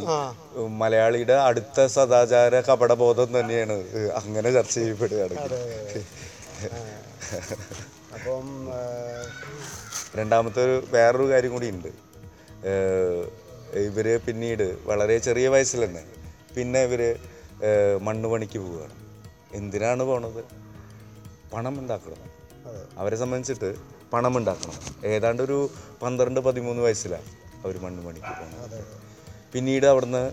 മലയാളിയുടെ 0.80 1.36
അടുത്ത 1.48 1.86
സദാചാര 1.94 2.54
കപടബോധം 2.60 3.28
തന്നെയാണ്. 3.38 3.76
അങ്ങനെ 4.20 4.48
ചർച്ച 4.56 4.74
ചെയ്യപ്പെടുകയാണെങ്കിൽ. 4.74 5.54
അപ്പം 8.14 8.46
രണ്ടാമത്തെ 10.18 10.60
ഒരു 10.64 10.76
വേറൊരു 10.94 11.26
കാര്യം 11.32 11.52
കൂടി 11.52 11.68
ഉണ്ട്. 11.74 11.90
ഇവർ 13.88 14.06
പിന്നീട് 14.26 14.66
വളരെ 14.88 15.16
ചെറിയ 15.26 15.48
വയസ്സിൽ 15.54 15.80
തന്നെ 15.84 16.02
പിന്നെ 16.54 16.80
ഇവർ 16.88 17.02
മണ്ണ് 18.06 18.28
പണിക്ക് 18.28 18.58
പോവുകയാണ്. 18.58 18.96
എന്തിനാണ് 19.58 20.02
പോണത്? 20.02 20.42
പണം 21.52 21.74
ഉണ്ടാക്കണം. 21.80 22.20
അവരെ 22.98 23.16
സംബന്ധിച്ചിട്ട് 23.16 23.70
പണം 24.12 24.34
ഉണ്ടാക്കണം. 24.38 24.76
ഏതാണ്ട് 25.10 25.42
ഒരു 25.42 25.58
പന്ത്രണ്ട് 26.02 26.40
പതിമൂന്ന് 26.40 26.82
വയസ്സിലാണ്. 26.82 27.28
അവർ 27.62 27.76
മണ്ണ് 27.84 28.00
പണിക്ക് 28.06 28.32
പോകുന്നത്. 28.40 28.78
പിന്നീട് 29.52 29.86
അവിടുന്ന് 29.92 30.24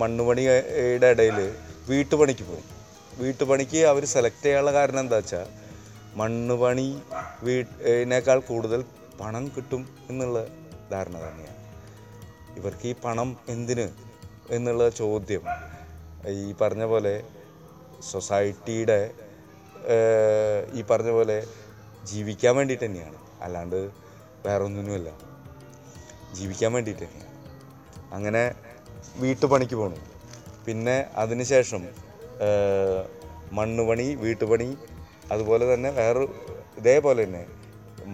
മണ്ണുപണിയുടെ 0.00 1.08
ഇടയിൽ 1.12 1.38
വീട്ടുപണിക്ക് 1.90 2.44
പോകും. 2.50 2.66
വീട്ടുപണിക്ക് 3.22 3.80
അവർ 3.92 4.02
സെലക്ട് 4.14 4.42
ചെയ്യാനുള്ള 4.44 4.72
കാരണം 4.78 5.00
എന്താ 5.04 5.18
വെച്ചാൽ 5.20 5.46
മണ്ണുപണി 6.20 6.88
വീട്ടിനേക്കാൾ 7.46 8.38
കൂടുതൽ 8.50 8.80
പണം 9.20 9.44
കിട്ടും 9.54 9.82
എന്നുള്ള 10.10 10.38
ധാരണ 10.92 11.16
തന്നെയാണ്. 11.26 11.58
ഇവർക്ക് 12.58 12.86
ഈ 12.92 12.94
പണം 13.04 13.28
എന്തിന് 13.54 13.86
എന്നുള്ള 14.56 14.84
ചോദ്യം 15.00 15.44
ഈ 16.44 16.52
പറഞ്ഞ 16.62 16.84
പോലെ 16.92 17.14
സൊസൈറ്റിയുടെ 18.10 19.00
ഈ 20.78 20.82
പറഞ്ഞ 20.90 21.10
പോലെ 21.18 21.38
ജീവിക്കാൻ 22.10 22.52
വേണ്ടിയിട്ട് 22.58 22.86
തന്നെയാണ്. 22.86 23.18
അല്ലാണ്ട് 23.44 23.78
വേറെ 24.46 24.62
ഒന്നിനുമല്ല 24.68 25.10
ജീവിക്കാൻ 26.38 26.70
വേണ്ടിയിട്ട്. 26.76 27.08
അങ്ങനെ 28.16 28.42
വീട്ടുപണിക്ക് 29.22 29.76
പോണു. 29.82 29.98
പിന്നെ 30.66 30.96
അതിനുശേഷം 31.22 31.82
മണ്ണുപണി 33.58 34.08
വീട്ടുപണി 34.24 34.68
അതുപോലെ 35.32 35.64
തന്നെ 35.72 35.90
വേറെ 36.00 36.22
ഇതേപോലെ 36.80 37.22
തന്നെ 37.24 37.42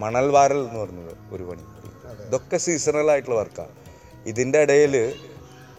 മണൽ 0.01 0.25
വാരൽ 0.35 0.61
എന്ന് 0.67 0.79
പറഞ്ഞത് 0.83 1.13
ഒരു 1.35 1.43
പണി. 1.49 1.63
ഇതൊക്കെ 2.25 2.57
സീസണൽ 2.65 3.07
ആയിട്ടുള്ള 3.11 3.37
വർക്കാണ് 3.39 3.75
ഇതിന്റെ 4.31 4.59
ഇടയിൽ 4.65 4.95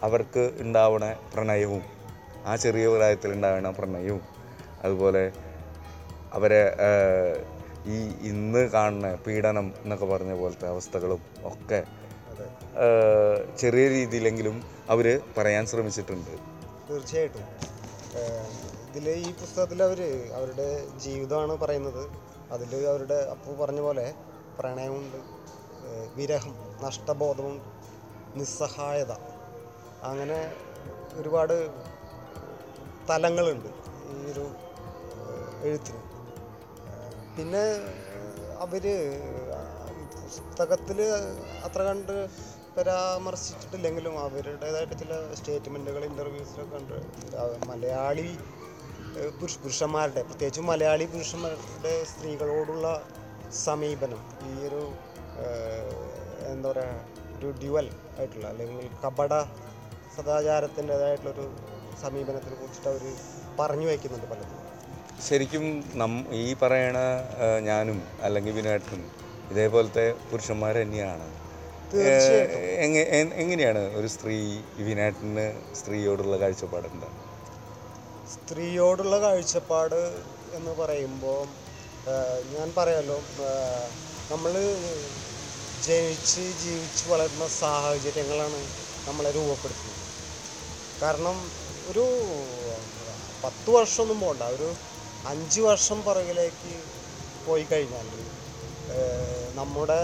അവർക്ക് 0.07 0.43
ഉണ്ടാവണ 0.63 1.05
പ്രണയവും 1.33 1.83
ആ 2.49 2.53
ചെറിയ 2.63 2.85
പ്രായത്തിൽ 2.95 3.31
ഉണ്ടാവണ 3.37 3.69
പ്രണയവും 3.79 4.23
അതുപോലെ 4.85 5.23
അവരെ 6.37 6.61
ഈ 7.95 7.97
ഇന്ന് 8.29 8.61
കാണുന്ന 8.75 9.07
പീഡനം 9.25 9.67
എന്നൊക്കെ 9.83 10.07
പറഞ്ഞ 10.13 10.33
പോലത്തെ 10.41 10.67
അവസ്ഥകളും 10.67 11.21
ഒക്കെ 11.51 11.79
ചെറിയ 13.57 13.87
രീതിയിലെങ്കിലും 13.87 14.55
അവർ 14.89 15.07
പറയാൻ 15.37 15.65
ശ്രമിച്ചിട്ടുണ്ട്. 15.65 16.33
തീർച്ചയായിട്ടും. 16.89 17.45
ഇതിൽ 18.89 19.09
ഈ 19.09 19.31
പുസ്തകത്തിൽ 19.33 19.83
അവർ 19.83 19.99
അവരുടെ 20.37 20.67
ജീവിതമാണ് 20.99 21.53
പറയുന്നത്. 21.57 22.03
അതിൽ 22.51 22.87
അവരുടെ 22.87 23.19
അപ്പു 23.33 23.51
പറഞ്ഞ 23.63 23.79
പോലെ 23.79 24.13
പ്രണയമുണ്ട് 24.59 25.19
വിരഹം 26.15 26.55
നഷ്ടബോധവും 26.83 27.55
നിസ്സഹായത 28.35 29.13
അങ്ങനെ 30.09 30.39
ഒരുപാട് 31.13 31.55
തലങ്ങളുണ്ട് 33.09 33.69
ഈ 34.11 34.31
ഒരു 34.31 34.45
എഴുത്തിന് 35.67 36.01
പിന്നെ 37.37 37.63
അവർ 38.65 38.85
പുസ്തകത്തിൽ 40.31 40.99
അത്ര 41.63 41.81
കണ്ട് 41.83 42.15
പരാമർശിച്ചിട്ടില്ലെങ്കിലും 42.77 44.13
അവരുടേതായിട്ട് 44.19 44.95
ചില 44.99 45.13
സ്റ്റേറ്റ്മെന്റുകൾ 45.33 46.03
ഇന്റർവ്യൂസിലൊക്കെ 46.05 46.75
കണ്ട് 46.75 46.97
ആ 47.37 47.45
മലയാളി 47.67 48.27
പുരുഷ 49.39 49.55
പുരുഷന്മാരുടെ 49.57 50.21
പ്രത്യേകിച്ചും 50.21 50.65
മലയാളി 50.65 51.05
പുരുഷന്മാരുടെ 51.05 51.93
സ്ത്രീകളോടുള്ള 52.03 52.87
സമീപനം 53.65 54.21
ഈ 54.45 54.53
ഒരു 54.67 54.81
എന്താ 56.47 56.69
പറയുക 56.69 57.35
ഒരു 57.37 57.51
ഡ്യുവൽ 57.61 57.87
ആയിട്ടുള്ള 58.19 58.47
അല്ലെങ്കിൽ 58.47 58.87
കപട 59.05 59.33
സദാചാരത്തിന്റെതായിട്ടുള്ളൊരു 60.17 61.45
സമീപനത്തിനെ 62.01 62.55
കുറിച്ചിട്ട് 62.55 62.89
അവർ 62.89 63.03
പറഞ്ഞു 63.59 63.87
വയ്ക്കുന്നുണ്ട് 63.87 64.27
പലതും 64.27 64.57
ശരിക്കും 65.21 65.65
നം 65.95 66.13
ഈ 66.33 66.45
പറയണ 66.53 66.97
ഞാനും 67.61 67.99
അല്ലെങ്കിൽ 68.23 68.53
വിനാട്ടും 68.53 69.01
ഇതേപോലത്തെ 69.51 70.05
പുരുഷന്മാർ 70.29 70.75
തന്നെയാണ്. 70.81 71.27
എങ്ങനെയാണ് 73.43 73.81
ഒരു 73.99 74.07
സ്ത്രീ 74.15 74.37
വിനാട്ടിന് 74.87 75.45
സ്ത്രീയോടുള്ള 75.79 76.35
കാഴ്ചപ്പാട് 76.43 76.87
എന്താ? 76.91 77.09
സ്ത്രീയോടുള്ള 78.33 79.15
കാഴ്ചപ്പാട് 79.25 79.99
എന്ന് 80.57 80.73
പറയുമ്പോൾ 80.81 81.41
ഞാൻ 82.53 82.67
പറയാലോ 82.77 83.17
നമ്മൾ 84.31 84.53
ജനിച്ച് 85.87 86.43
ജീവിച്ച് 86.63 87.03
വളരുന്ന 87.11 87.45
സാഹചര്യങ്ങളാണ് 87.61 88.59
നമ്മളെ 89.07 89.31
രൂപപ്പെടുത്തുന്നത്. 89.37 89.99
കാരണം 91.01 91.37
ഒരു 91.91 92.05
പത്ത് 93.43 93.69
വർഷമൊന്നും 93.75 94.19
പോകണ്ട 94.23 94.43
ഒരു 94.57 94.69
അഞ്ച് 95.31 95.61
വർഷം 95.67 95.97
പുറകിലേക്ക് 96.07 96.73
പോയി 97.47 97.65
കഴിഞ്ഞാൽ 97.71 98.07
നമ്മുടെ 99.59 100.01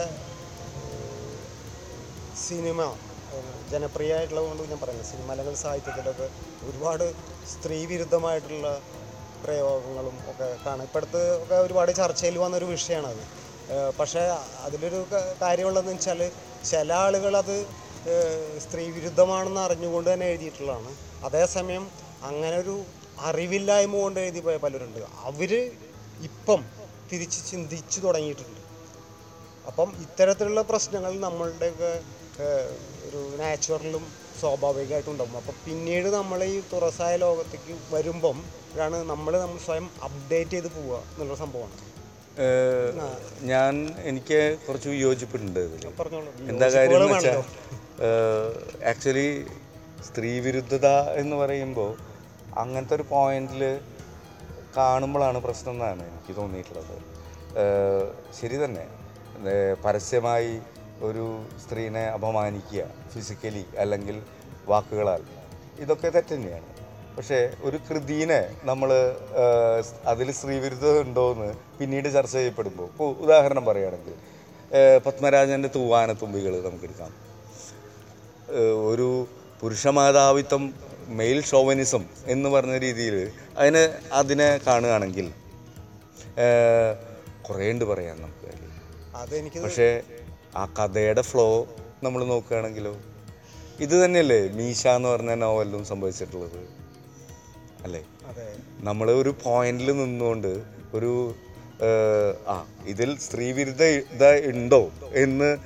സിനിമ 2.48 2.80
ജനപ്രിയമായിട്ടുള്ളതുകൊണ്ട് 3.72 3.72
ജനപ്രിയമായിട്ടുള്ളത് 3.74 4.46
കൊണ്ട് 4.50 4.72
ഞാൻ 4.74 4.80
പറയുന്നത് 4.84 5.08
സിനിമ 5.14 5.28
അല്ലെങ്കിൽ 5.34 5.56
സാഹിത്യത്തിലൊക്കെ 5.64 6.28
ഒരുപാട് 6.68 7.06
സ്ത്രീ 7.54 7.80
വിരുദ്ധമായിട്ടുള്ള 7.92 8.68
പ്രയോഗങ്ങളും 9.44 10.16
ഒക്കെ 10.32 10.48
കാണാം. 10.66 10.84
ഇപ്പോഴത്തെ 10.88 11.24
ഒക്കെ 11.42 11.58
ഒരുപാട് 11.66 11.92
ചർച്ചയിൽ 12.02 12.38
വന്നൊരു 12.44 12.68
വിഷയമാണത്. 12.76 13.24
പക്ഷേ 14.00 14.24
അതിലൊരു 14.66 15.00
കാര്യമുള്ളതെന്ന് 15.42 15.94
വെച്ചാൽ 15.96 16.22
ചില 16.72 16.94
ആളുകൾ 17.06 17.34
അത് 17.44 17.56
സ്ത്രീ 18.66 18.84
വിരുദ്ധമാണെന്ന് 18.98 19.62
അറിഞ്ഞുകൊണ്ട് 19.68 20.10
തന്നെ 20.14 20.28
എഴുതിയിട്ടുള്ളതാണ്. 20.32 20.92
അതേസമയം 21.30 21.86
അങ്ങനെ 22.30 22.56
ഒരു 22.64 22.76
അറിവില്ലായ്മ 23.30 23.96
കൊണ്ട് 24.04 24.20
എഴുതി 24.26 24.42
പോയ 24.48 24.56
പലരുണ്ട്. 24.66 25.02
അവർ 25.30 25.52
ഇപ്പം 26.30 26.62
തിരിച്ച് 27.12 27.40
ചിന്തിച്ചു 27.52 28.00
തുടങ്ങിയിട്ടുണ്ട്. 28.06 28.62
അപ്പം 29.70 29.90
ഇത്തരത്തിലുള്ള 30.06 30.62
പ്രശ്നങ്ങൾ 30.72 31.14
നമ്മളുടെയൊക്കെ 31.28 31.92
ഒരു 33.08 33.20
നാച്ചുറലും 33.42 34.04
സ്വാഭാവികമായിട്ടും 34.40 35.12
ഉണ്ടാകും 35.14 35.38
അപ്പം 35.42 35.56
പിന്നീട് 35.66 36.08
നമ്മൾ 36.18 36.40
ഈ 36.54 36.56
തുറസായ 36.74 37.14
ലോകത്തേക്ക് 37.26 37.76
വരുമ്പം 37.94 38.38
ആണ് 38.86 38.98
നമ്മൾ 39.12 39.34
നമ്മൾ 39.44 39.60
സ്വയം 39.68 39.86
അപ്ഡേറ്റ് 40.08 40.56
ചെയ്ത് 40.56 40.70
പോവുക 40.76 40.98
എന്നുള്ള 41.12 41.36
സംഭവമാണ്. 41.44 41.76
ഞാൻ 43.52 43.74
എനിക്ക് 44.10 44.40
കുറച്ച് 44.66 44.90
യോജിപ്പുണ്ട് 45.06 45.60
ഇതിൽ. 45.68 45.86
എന്താ 46.54 46.68
കാര്യം 46.76 46.98
എന്ന് 46.98 47.14
വെച്ചാൽ 47.14 47.42
ആക്ച്വലി 48.92 49.30
സ്ത്രീ 50.08 50.32
വിരുദ്ധത 50.46 50.88
എന്ന് 51.22 51.36
പറയുമ്പോൾ 51.42 51.92
അങ്ങനത്തെ 52.64 52.96
ഒരു 52.98 53.06
പോയിന്റിൽ 53.14 53.64
കാണുമ്പോഴാണ് 54.78 55.40
പ്രശ്നം 55.48 55.74
എന്നാണ് 55.76 56.04
എനിക്ക് 56.12 56.34
തോന്നിയിട്ടുള്ളത്. 56.40 56.96
ശരി 58.40 58.58
തന്നെ. 58.66 58.86
പരസ്യമായി 59.86 60.60
ഒരു 61.02 61.46
സ്ത്രീനെ 61.66 62.04
അപമാനിക്കുക 62.04 62.84
ഫിസിക്കലി 63.14 63.66
അല്ലെങ്കിൽ 63.78 64.22
വാക്കുകളാൽ. 64.66 65.24
ഇതൊക്കെ 65.80 66.10
തെറ്റ് 66.10 66.34
തന്നെയാണ്. 66.34 66.66
പക്ഷേ 67.18 67.50
ഒരു 67.62 67.78
കൃതിനെ 67.90 68.56
നമ്മൾ 68.64 68.90
അതിൽ 70.06 70.32
സ്ത്രീവിരുദ്ധത 70.32 71.00
ഉണ്ടോ 71.00 71.32
എന്ന് 71.32 71.54
പിന്നീട് 71.80 72.14
ചർച്ച 72.14 72.34
ചെയ്യപ്പെടുമ്പോൾ 72.34 72.84
ഇപ്പോൾ 72.84 73.16
ഉദാഹരണം 73.18 73.66
പറയുകയാണെങ്കിൽ 73.66 74.14
പത്മരാജന്റെ 75.06 75.70
തൂവാനത്തുമ്പികൾ 75.76 76.54
നമുക്കെടുക്കാം. 76.64 77.14
ഒരു 78.88 79.28
പുരുഷമാതാവിത്വം 79.62 80.74
മെയിൽ 81.08 81.44
ഷോവനിസം 81.44 82.06
എന്ന് 82.26 82.50
പറഞ്ഞ 82.50 82.78
രീതിയിൽ 82.78 83.32
അതിന് 83.58 83.84
അതിനെ 84.12 84.60
കാണുകയാണെങ്കിൽ 84.68 85.28
ഏഹ് 86.46 86.98
കുറേ 87.48 87.72
ഉണ്ട് 87.72 87.86
പറയാൻ 87.86 88.18
നമുക്ക്. 88.22 88.37
പക്ഷേ 89.64 90.02
ആ 90.56 90.66
കഥയുടെ 90.66 91.22
ഫ്ലോ 91.22 91.68
നമ്മൾ 92.04 92.24
നോക്കുകയാണെങ്കിലോ 92.24 92.98
ഇത് 93.80 94.06
തന്നെയല്ലേ 94.06 94.50
മീശ 94.50 94.88
എന്ന് 94.88 95.10
പറഞ്ഞ 95.10 95.34
നോവലിലും 95.34 95.86
സംഭവിച്ചിട്ടുള്ളത്. 95.86 96.68
അല്ലേ? 97.84 98.06
നമ്മൾ 98.80 99.12
ഒരു 99.12 99.36
പോയിന്റിൽ 99.44 99.92
നിന്നുകൊണ്ട് 99.92 100.64
ഒരു 100.94 101.36
ആ 102.48 102.66
ഇതിൽ 102.86 103.18
സ്ത്രീവിരുദ്ധ 103.18 103.84
ഇത 103.84 104.50
ഉണ്ടോ 104.50 104.92
എന്ന് 105.14 105.58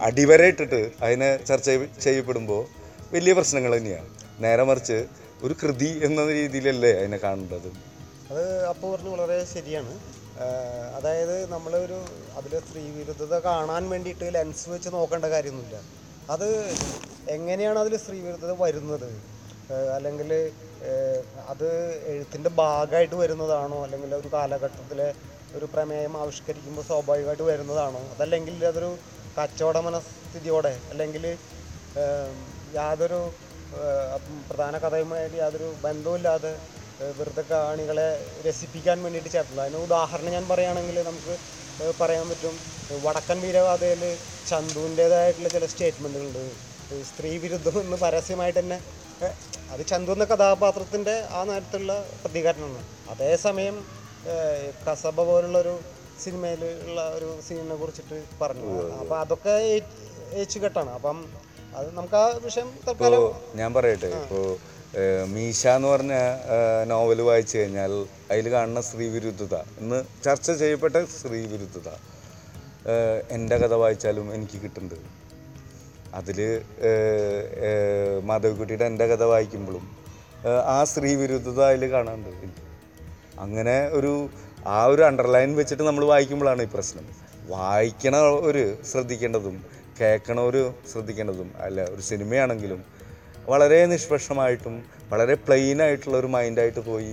അടിവരയിട്ടിട്ട് 0.00 0.90
അതിനെ 1.02 1.44
ചർച്ച 1.44 1.66
ചെയ്യ- 1.66 2.00
ചെയ്യപ്പെടുമ്പോൾ 2.00 2.66
വലിയ 3.12 3.32
പ്രശ്നങ്ങൾ 3.32 3.76
തന്നെയാണ്. 3.76 4.08
നേരെ 4.40 4.62
മറിച്ച് 4.62 5.06
ഒരു 5.42 5.54
കൃതി 5.62 6.00
എന്ന 6.04 6.26
രീതിയിലല്ലേ 6.32 6.92
അതിനെ 6.92 7.16
കാണേണ്ടത്. 7.16 7.68
അത് 8.30 8.66
അപ്പോൾ 8.66 8.96
പറഞ്ഞു 8.96 9.10
വളരെ 9.10 9.44
ശരിയാണ്. 9.44 10.23
അതായത് 10.96 11.36
നമ്മളൊരു 11.52 11.98
അതിൽ 12.38 12.52
സ്ത്രീവിരുദ്ധത 12.66 13.34
കാണാൻ 13.48 13.82
വേണ്ടിയിട്ട് 13.92 14.26
ലെൻസ് 14.36 14.66
വെച്ച് 14.72 14.90
നോക്കേണ്ട 14.96 15.26
കാര്യമൊന്നുമില്ല. 15.34 15.76
അത് 16.34 16.48
എങ്ങനെയാണ് 17.36 17.78
അതിൽ 17.82 17.94
സ്ത്രീവിരുദ്ധത 18.04 18.52
വരുന്നത്? 18.62 19.10
അല്ലെങ്കിൽ 19.96 20.30
അത് 21.52 21.68
എഴുത്തിന്റെ 22.12 22.50
ഭാഗമായിട്ട് 22.60 23.16
വരുന്നതാണോ? 23.22 23.78
അല്ലെങ്കിൽ 23.86 24.10
ഒരു 24.20 24.28
കാലഘട്ടത്തിലെ 24.36 25.08
ഒരു 25.58 25.66
പ്രമേയം 25.74 26.14
ആവിഷ്കരിക്കുമ്പോൾ 26.22 26.84
സ്വാഭാവികമായിട്ട് 26.90 27.46
വരുന്നതാണോ? 27.50 28.02
അതല്ലെങ്കിൽ 28.14 28.54
അതൊരു 28.70 28.90
കച്ചവട 29.38 29.78
മനസ്ഥിതിയോടെ 29.86 30.74
അല്ലെങ്കിൽ 30.92 31.24
യാതൊരു 32.78 33.20
പ്രധാന 34.48 34.74
കഥയുമായിട്ട് 34.84 35.36
യാതൊരു 35.42 35.68
ബന്ധവുമില്ലാതെ 35.84 36.52
വെറുതെ 37.18 37.42
കാണികളെ 37.50 38.08
രസിപ്പിക്കാൻ 38.46 38.98
വേണ്ടിയിട്ട് 39.04 39.30
ചേർത്തുള്ളൂ 39.34 39.62
അതിന് 39.64 39.78
ഉദാഹരണം 39.86 40.32
ഞാൻ 40.36 40.44
പറയുകയാണെങ്കിൽ 40.50 40.96
നമുക്ക് 41.08 41.34
പറയാൻ 42.00 42.26
പറ്റും 42.30 42.54
വടക്കൻ 43.06 43.38
വീരവാദയിൽ 43.44 44.02
ചന്തുവിന്റേതായിട്ടുള്ള 44.50 45.48
ചില 45.54 45.66
സ്റ്റേറ്റ്മെന്റുകളുണ്ട്. 45.72 46.44
സ്ത്രീ 47.10 47.30
വിരുദ്ധം 47.44 47.76
എന്ന് 47.84 47.96
പരസ്യമായിട്ട് 48.04 48.58
തന്നെ 48.60 48.78
അത് 49.72 49.82
ചന്തു 49.90 50.12
എന്ന 50.14 50.24
കഥാപാത്രത്തിന്റെ 50.32 51.14
ആ 51.38 51.40
നേരത്തുള്ള 51.50 51.92
പ്രതികരണമാണ്. 52.24 52.82
അതേസമയം 53.12 53.76
കസബ 54.86 55.16
പോലുള്ളൊരു 55.28 55.74
സിനിമയിൽ 56.24 56.62
ഉള്ള 56.86 57.00
ഒരു 57.16 57.28
സീനിനെ 57.46 57.76
കുറിച്ചിട്ട് 57.80 58.18
പറഞ്ഞു. 58.42 58.68
അപ്പം 59.00 59.16
അതൊക്കെ 59.22 59.54
ഏച്ചുകെട്ടാണ്. 60.40 60.90
അപ്പം 60.98 61.18
അത് 61.78 61.88
നമുക്ക് 61.96 62.16
ആ 62.22 62.26
വിഷയം 62.46 62.68
തൽക്കാലം 62.86 63.24
ഞാൻ 63.60 63.70
പറയട്ടെ. 63.78 64.10
ഇപ്പോൾ 64.20 64.46
മീശ 65.34 65.62
എന്ന് 65.76 65.88
പറഞ്ഞ 65.88 66.14
നോവൽ 66.90 67.20
വായിച്ചു 67.28 67.54
കഴിഞ്ഞാൽ 67.58 67.92
അതിൽ 68.32 68.46
കാണുന്ന 68.54 68.80
സ്ത്രീവിരുദ്ധത. 68.88 69.54
ഇന്ന് 69.80 69.98
ചർച്ച 70.24 70.50
ചെയ്യപ്പെട്ട 70.60 70.96
സ്ത്രീവിരുദ്ധത 71.16 71.88
എന്റെ 73.36 73.56
കഥ 73.62 73.74
വായിച്ചാലും 73.82 74.26
എനിക്ക് 74.34 74.58
കിട്ടുന്നുണ്ട് 74.62 75.10
അതിൽ 76.18 76.38
മാധവിക്കുട്ടിയുടെ 78.30 78.84
എന്റെ 78.84 79.06
കഥ 79.12 79.22
വായിക്കുമ്പോഴും 79.32 79.84
ആ 80.74 80.78
സ്ത്രീവിരുദ്ധത 80.84 81.60
അതിൽ 81.70 81.84
കാണാനുണ്ട് 81.90 82.60
അങ്ങനെ 83.44 83.76
ഒരു 83.98 84.12
ആ 84.76 84.80
ഒരു 84.86 85.02
അണ്ടർലൈൻ 85.02 85.50
വെച്ചിട്ട് 85.60 85.82
നമ്മൾ 85.82 86.04
വായിക്കുമ്പോഴാണ് 86.04 86.62
ഈ 86.62 86.68
പ്രശ്നം. 86.74 87.06
വായിക്കണ 87.48 88.16
ഒരു 88.48 88.64
ശ്രദ്ധിക്കേണ്ടതും 88.90 89.56
കേൾക്കണ 90.00 90.38
ഒരു 90.40 90.62
ശ്രദ്ധിക്കേണ്ടതും 90.92 91.48
അല്ല 91.66 91.80
ഒരു 91.94 92.02
സിനിമയാണെങ്കിലും 92.10 92.80
വളരെ 93.50 93.78
നിഷ്പക്ഷമായിട്ടും 93.86 94.74
വളരെ 95.12 95.34
പ്ലെയിൻ 95.46 95.78
ആയിട്ടുള്ള 95.82 96.16
ഒരു 96.18 96.28
മൈൻഡായിട്ട് 96.34 96.82
പോയി 96.90 97.12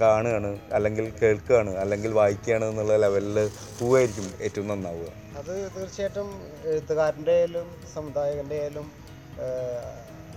കാണുകയാണ് 0.00 0.50
അല്ലെങ്കിൽ 0.76 1.06
കേൾക്കുകയാണ് 1.22 1.72
അല്ലെങ്കിൽ 1.82 2.12
വായിക്കുകയാണ് 2.20 2.64
എന്നുള്ള 2.64 2.94
ലെവലിൽ 2.96 3.36
പോവായിരിക്കും 3.78 4.26
ഏറ്റവും 4.46 4.66
നന്നാവുക. 4.68 5.08
അത് 5.40 5.52
തീർച്ചയായിട്ടും 5.76 6.28
എഴുത്തുകാരന്റെ 6.70 7.32
ആയാലും 7.36 7.68
സംവിധായകന്റെ 7.94 8.56
ആയാലും 8.60 8.86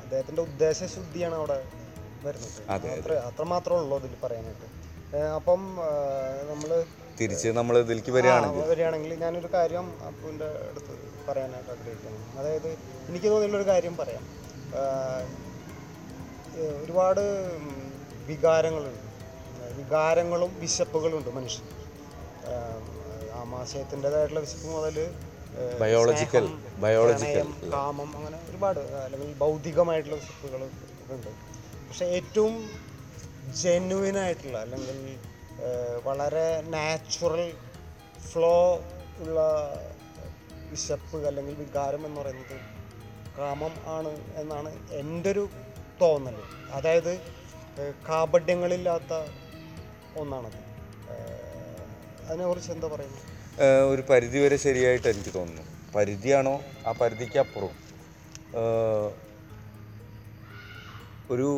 അദ്ദേഹത്തിന്റെ 0.03 0.41
ഉദ്ദേശശുദ്ധിയാണ് 0.41 1.35
അവിടെ 1.35 1.57
വരുന്നത്. 2.25 2.59
അത്ര 2.75 3.13
അത്രമാത്രമേ 3.29 3.79
ഉള്ളൂ 3.83 3.97
അതിൽ 3.99 4.15
പറയാനായിട്ട് 4.23 4.67
അപ്പം 5.39 5.61
നമ്മൾ 6.51 6.69
തിരിച്ച് 7.19 7.49
നമ്മൾ 7.59 7.75
ഇതിലേക്ക് 7.83 8.11
വരികയാണെങ്കിൽ. 8.15 8.65
വരികയാണെങ്കിൽ 8.71 9.11
ഞാനൊരു 9.25 9.49
കാര്യം 9.53 9.85
അപ്പുവിന്റെ 10.07 10.47
അടുത്ത് 10.69 10.93
പറയാനായിട്ട് 11.27 11.71
ആഗ്രഹിക്കുന്നു. 11.75 12.19
അതായത് 12.39 12.69
എനിക്ക് 13.09 13.27
തോന്നിയുള്ളൊരു 13.31 13.67
കാര്യം 13.73 13.95
പറയാം. 14.01 14.25
ഒരുപാട് 16.83 17.21
വികാരങ്ങളുണ്ട്. 18.27 19.03
വികാരങ്ങളും 19.77 20.59
വിശപ്പുകളുണ്ട് 20.59 21.29
മനുഷ്യൻ. 21.29 21.67
ആമാശയത്തിന്റെതായിട്ടുള്ള 23.33 24.39
വിശപ്പ് 24.39 24.67
മുതൽ 24.67 25.15
ബയോളജിക്കൽ 25.81 26.47
ബയോളജിക്കൽ 26.77 27.71
കാമം 27.73 28.17
അങ്ങനെ 28.17 28.39
ഒരുപാട് 28.49 28.79
അല്ലെങ്കിൽ 28.79 29.33
ഭൗതികമായിട്ടുള്ള 29.37 30.15
വിശപ്പുകൾ 30.15 30.63
ഉണ്ട്. 31.15 31.31
പക്ഷെ 31.87 32.05
ഏറ്റവും 32.05 32.69
ജെന്യുവൻ 33.63 34.17
ആയിട്ടുള്ള 34.17 34.57
അല്ലെങ്കിൽ 34.57 35.17
വളരെ 36.03 36.61
നാച്ചുറൽ 36.61 37.53
ഫ്ലോ 38.31 38.79
ഉള്ള 39.19 39.39
വിശപ്പ് 40.71 41.27
അല്ലെങ്കിൽ 41.27 41.55
വികാരം 41.55 42.05
എന്ന് 42.05 42.21
പറയുന്നത് 42.21 42.76
കാമം 43.37 43.73
ആണ് 43.95 44.11
എന്നാണ് 44.41 44.69
എന്റെ 44.99 45.29
ഒരു 45.31 45.43
തോന്നൽ 46.01 46.37
അതായത് 46.77 47.13
കാപഡ്യങ്ങളില്ലാത്ത 48.09 49.13
ഒന്നാണത്. 50.21 50.59
അതിനെക്കുറിച്ച് 52.27 52.71
എന്താ 52.71 52.87
പറയുന്നത്? 52.87 53.25
ഒരു 53.91 54.03
പരിധി 54.09 54.39
വരെ 54.39 54.57
ശരിയായിട്ട് 54.57 55.07
എനിക്ക് 55.07 55.33
തോന്നുന്നു. 55.35 55.63
പരിധിയാണോ? 55.95 56.55
ആ 56.87 56.91
പരിധിക്ക് 57.01 57.39
അപ്പുറം 57.43 57.73
ഒരു 61.33 61.49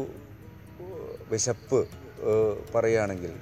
വിശപ്പ് 1.32 1.80
പറയുകയാണെങ്കിൽ 2.76 3.34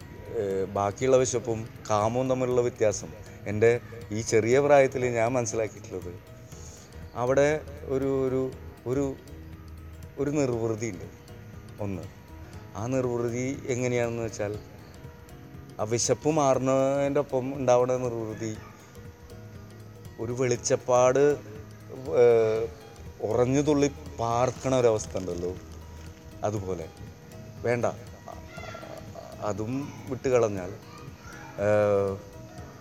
ബാക്കിയുള്ള 0.77 1.17
വിശപ്പും 1.17 1.59
കാമവും 1.89 2.29
തമ്മിലുള്ള 2.29 2.61
വ്യത്യാസം. 2.61 3.11
എന്റെ 3.51 3.79
ഈ 4.11 4.21
ചെറിയ 4.21 4.59
പ്രായത്തിൽ 4.65 5.05
ഞാൻ 5.19 5.29
മനസ്സിലാക്കിയിട്ടുള്ളത് 5.37 6.11
അവിടെ 7.17 7.61
ഒരു 7.85 8.27
ഒരു 8.27 8.51
ഒരു 8.85 9.15
ഒരു 10.17 10.29
നിർവൃതി 10.29 10.89
ഉണ്ട് 10.89 11.07
ഒന്ന്. 11.83 12.03
ആ 12.75 12.85
നിർവൃതി 12.87 13.63
എങ്ങനെയാണെന്ന് 13.67 14.23
വെച്ചാൽ 14.23 14.53
ആ 15.79 15.83
വിശപ്പ് 15.83 16.29
മാറുന്നതിന്റെ 16.29 17.19
ഒപ്പം 17.19 17.55
ഉണ്ടാവുന്ന 17.55 17.97
നിർവൃതി 17.97 18.57
ഒരു 20.19 20.31
വെളിച്ചപ്പാട് 20.31 21.23
ഉറഞ്ഞു 23.21 23.61
തുള്ളി 23.61 23.89
പാർക്കണ 24.19 24.75
ഒരവസ്ഥ 24.75 25.17
ഉണ്ടല്ലോ. 25.17 25.55
അതുപോലെ. 26.43 26.87
വേണ്ട. 27.61 27.85
അതും 29.41 29.73
വിട്ട് 30.09 30.29
കളഞ്ഞാൽ 30.29 30.71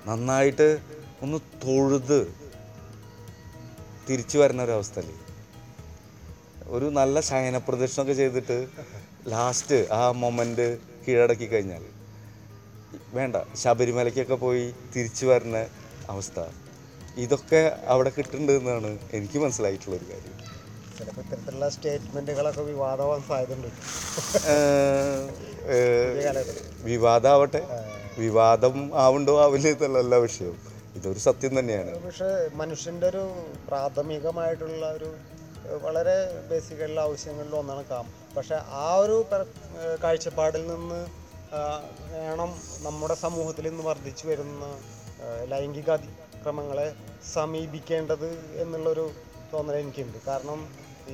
നന്നായിട്ട് 0.07 0.79
ഒന്ന് 1.23 1.39
തൊഴുത് 1.65 2.46
തിരിച്ചു 4.09 4.37
വരുന്ന 4.43 4.63
അല്ലേ 5.03 5.17
ഒരു 6.77 6.87
നല്ല 6.99 7.17
ശയന 7.29 7.57
പ്രദക്ഷിണമൊക്കെ 7.67 8.15
ചെയ്തിട്ട് 8.21 8.59
ലാസ്റ്റ് 9.35 9.79
ആ 9.99 10.01
മൊമെന്റ് 10.23 10.67
കീഴടക്കി 11.05 11.47
കഴിഞ്ഞാൽ 11.53 11.85
വേണ്ട 13.17 13.37
ശബരിമലയ്ക്കൊക്കെ 13.63 14.37
പോയി 14.45 14.65
തിരിച്ചു 14.95 15.25
വരുന്ന 15.31 15.59
അവസ്ഥ. 16.13 16.39
ഇതൊക്കെ 17.25 17.61
അവിടെ 17.93 18.11
കിട്ടുന്നുണ്ട് 18.17 18.53
എന്നാണ് 18.59 18.91
എനിക്ക് 19.17 19.39
മനസ്സിലായിട്ടുള്ള 19.45 19.95
ഒരു 19.99 20.07
കാര്യം. 20.11 20.35
ചിലപ്പോൾ 20.99 21.23
ഇത്തരത്തിലുള്ള 21.25 21.67
സ്റ്റേറ്റ്മെന്റുകളൊക്കെ 21.75 22.63
വിവാദമാവാൻ 22.73 23.23
സാധ്യതയുണ്ട് 23.29 23.69
വിവാദമാവട്ടെ. 26.91 27.63
വിവാദം 28.25 28.77
ആവുണ്ടോ 29.05 29.35
ആവില്ല 29.45 29.69
എന്നല്ല 29.89 30.15
വിഷയം 30.27 30.57
ഇതൊരു 30.99 31.21
സത്യം 31.27 31.53
തന്നെയാണ്. 31.59 31.93
പക്ഷെ 32.07 32.29
മനുഷ്യന്റെ 32.61 33.07
ഒരു 33.13 33.25
പ്രാഥമികമായിട്ടുള്ള 33.69 34.85
ഒരു 34.99 35.11
വളരെ 35.85 36.17
ബേസിക് 36.51 36.81
ആയിട്ടുള്ള 36.81 37.01
ആവശ്യങ്ങളിൽ 37.07 37.55
ഒന്നാണ് 37.61 37.83
കാം. 37.91 38.07
പക്ഷെ 38.37 38.57
ആ 38.85 38.89
ഒരു 39.05 39.17
കാഴ്ചപ്പാടിൽ 40.05 40.65
നിന്ന് 40.73 41.01
വേണം 42.15 42.51
നമ്മുടെ 42.87 43.17
സമൂഹത്തിൽ 43.25 43.65
ഇന്ന് 43.69 43.83
വർദ്ധിച്ചു 43.89 44.25
വരുന്ന 44.29 44.65
ലൈംഗിക 45.53 45.91
അതിക്രമങ്ങളെ 45.97 46.89
സമീപിക്കേണ്ടത് 47.35 48.29
എന്നുള്ളൊരു 48.63 49.07
തോന്നൽ 49.53 49.77
എനിക്കുണ്ട്. 49.83 50.19
കാരണം 50.29 50.61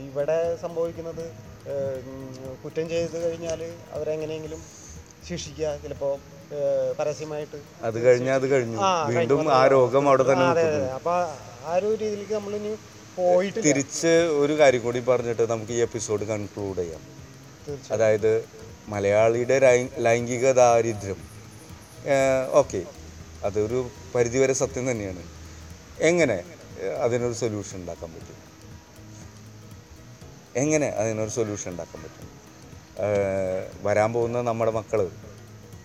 ഇവിടെ 0.07 0.39
സംഭവിക്കുന്നത് 0.63 1.25
കുറ്റം 2.63 2.87
ചെയ്ത് 2.93 3.17
കഴിഞ്ഞാൽ 3.25 3.61
അവരെങ്ങനെയെങ്കിലും 3.97 4.63
ശിക്ഷിക്കുക. 5.29 5.69
ചിലപ്പോൾ 5.83 6.15
പരസ്യമായിട്ട്. 6.99 7.59
അത് 7.83 7.99
കഴിഞ്ഞാൽ 8.05 8.35
അത് 8.35 8.47
കഴിഞ്ഞു. 8.51 8.79
വീണ്ടും 9.11 9.55
ആ 9.55 9.67
രോഗം 9.67 10.09
അവിടെ 10.09 10.25
തന്നെ 10.33 10.47
അപ്പൊ 10.99 11.13
ആ 11.65 11.75
ഒരു 11.75 11.95
രീതിയിലേക്ക് 11.95 12.35
നമ്മൾ 12.35 12.55
ഇനി 12.57 12.73
പോയിട്ട് 13.17 13.61
തിരിച്ച് 13.65 14.13
ഒരു 14.43 14.59
കാര്യം 14.59 14.83
കൂടി 14.83 15.01
പറഞ്ഞിട്ട് 15.01 15.51
നമുക്ക് 15.51 15.73
ഈ 15.73 15.81
എപ്പിസോഡ് 15.87 16.25
കൺക്ലൂഡ് 16.25 16.79
ചെയ്യാം. 16.79 17.03
അതായത് 17.93 18.45
മലയാളിയുടെ 18.89 19.57
ലൈംഗിക 19.99 20.53
ദാരിദ്ര്യം 20.53 21.21
ഓക്കെ. 22.61 22.83
അതൊരു 23.45 23.81
പരിധിവരെ 24.15 24.53
സത്യം 24.53 24.91
തന്നെയാണ്. 24.91 25.23
എങ്ങനെ 26.01 26.39
അതിനൊരു 27.05 27.33
സൊല്യൂഷൻ 27.33 27.77
ഉണ്ടാക്കാൻ 27.81 28.11
പറ്റും? 28.15 28.39
എങ്ങനെ 30.57 30.89
അതിനൊരു 31.01 31.31
സൊല്യൂഷൻ 31.31 31.71
ഉണ്ടാക്കാൻ 31.71 32.01
പറ്റും? 32.03 32.29
വരാൻ 33.83 34.13
പോകുന്ന 34.13 34.43
നമ്മുടെ 34.43 34.71
മക്കൾ 34.71 35.01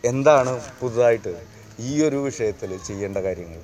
എന്താണ് 0.05 0.61
പുതുതായിട്ട് 0.79 1.43
ഈ 1.79 2.03
ഒരു 2.03 2.15
വിഷയത്തിൽ 2.15 2.77
ചെയ്യേണ്ട 2.77 3.17
കാര്യങ്ങൾ? 3.17 3.63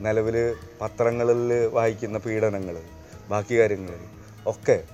നിലവിൽ 0.00 0.56
പത്രങ്ങളിൽ 0.80 1.66
വായിക്കുന്ന 1.66 2.18
പീഡനങ്ങൾ 2.18 2.82
ബാക്കി 3.28 3.58
കാര്യങ്ങൾ 3.58 3.98
ഒക്കെ 4.46 4.84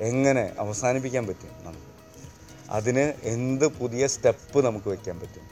എങ്ങനെ 0.00 0.54
അവസാനിപ്പിക്കാൻ 0.58 1.26
പറ്റും 1.26 1.64
നമുക്ക്? 1.64 1.90
അതിന് 2.70 3.12
എന്ത് 3.22 3.66
പുതിയ 3.66 4.06
സ്റ്റെപ്പ് 4.06 4.64
നമുക്ക് 4.64 4.88
വയ്ക്കാൻ 4.88 5.20
പറ്റും? 5.20 5.42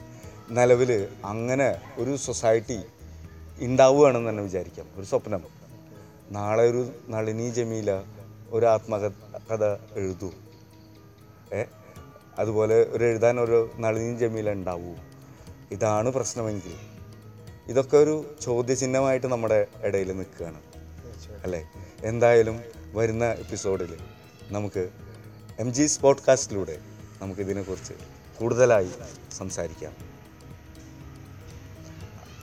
നിലവിൽ 0.55 1.07
അങ്ങനെ 1.25 1.81
ഒരു 1.97 2.15
സൊസൈറ്റി 2.15 2.79
ഉണ്ടാവുകയാണെന്ന് 3.59 4.29
തന്നെ 4.29 4.43
വിചാരിക്കാം. 4.43 4.85
ഒരു 4.95 5.05
സ്വപ്നം. 5.05 5.43
നാളെ 6.31 6.69
ഒരു 6.69 6.91
നളിനി 7.09 7.49
ജമീല 7.49 8.01
ഒരു 8.49 8.65
ആത്മകഥ 8.65 9.65
എഴുതൂ. 9.95 10.31
ഏ 11.53 11.63
അതുപോലെ 12.39 12.83
ഒരു 12.83 13.03
എഴുതാൻ 13.03 13.39
ഒരു 13.39 13.71
നളിനി 13.79 14.17
ജമീല 14.17 14.51
ഉണ്ടാവൂ. 14.51 14.95
ഇതാണ് 15.71 16.09
പ്രശ്നമെങ്കിൽ. 16.09 16.73
ഇതൊക്കെ 17.67 17.97
ഒരു 17.97 18.35
ചോദ്യചിഹ്നമായിട്ട് 18.41 19.27
നമ്മുടെ 19.27 19.67
ഇടയിൽ 19.83 20.11
നിൽക്കുകയാണ്. 20.11 20.61
അല്ലേ? 21.43 21.69
എന്തായാലും 22.03 22.61
വരുന്ന 22.93 23.25
എപ്പിസോഡിൽ 23.25 23.97
നമുക്ക് 24.49 24.89
എം 25.59 25.73
ജി 25.73 25.85
സ്പോഡ്കാസ്റ്റിലൂടെ 25.85 26.79
നമുക്കിതിനെക്കുറിച്ച് 27.21 27.93
കൂടുതലായി 28.39 28.89
സംസാരിക്കാം. 29.37 29.93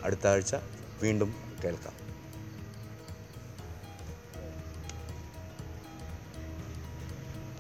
അടുത്ത 0.04 0.26
ആഴ്ച 0.26 0.56
വീണ്ടും 1.02 1.34
കേൾക്കാം. 1.64 2.05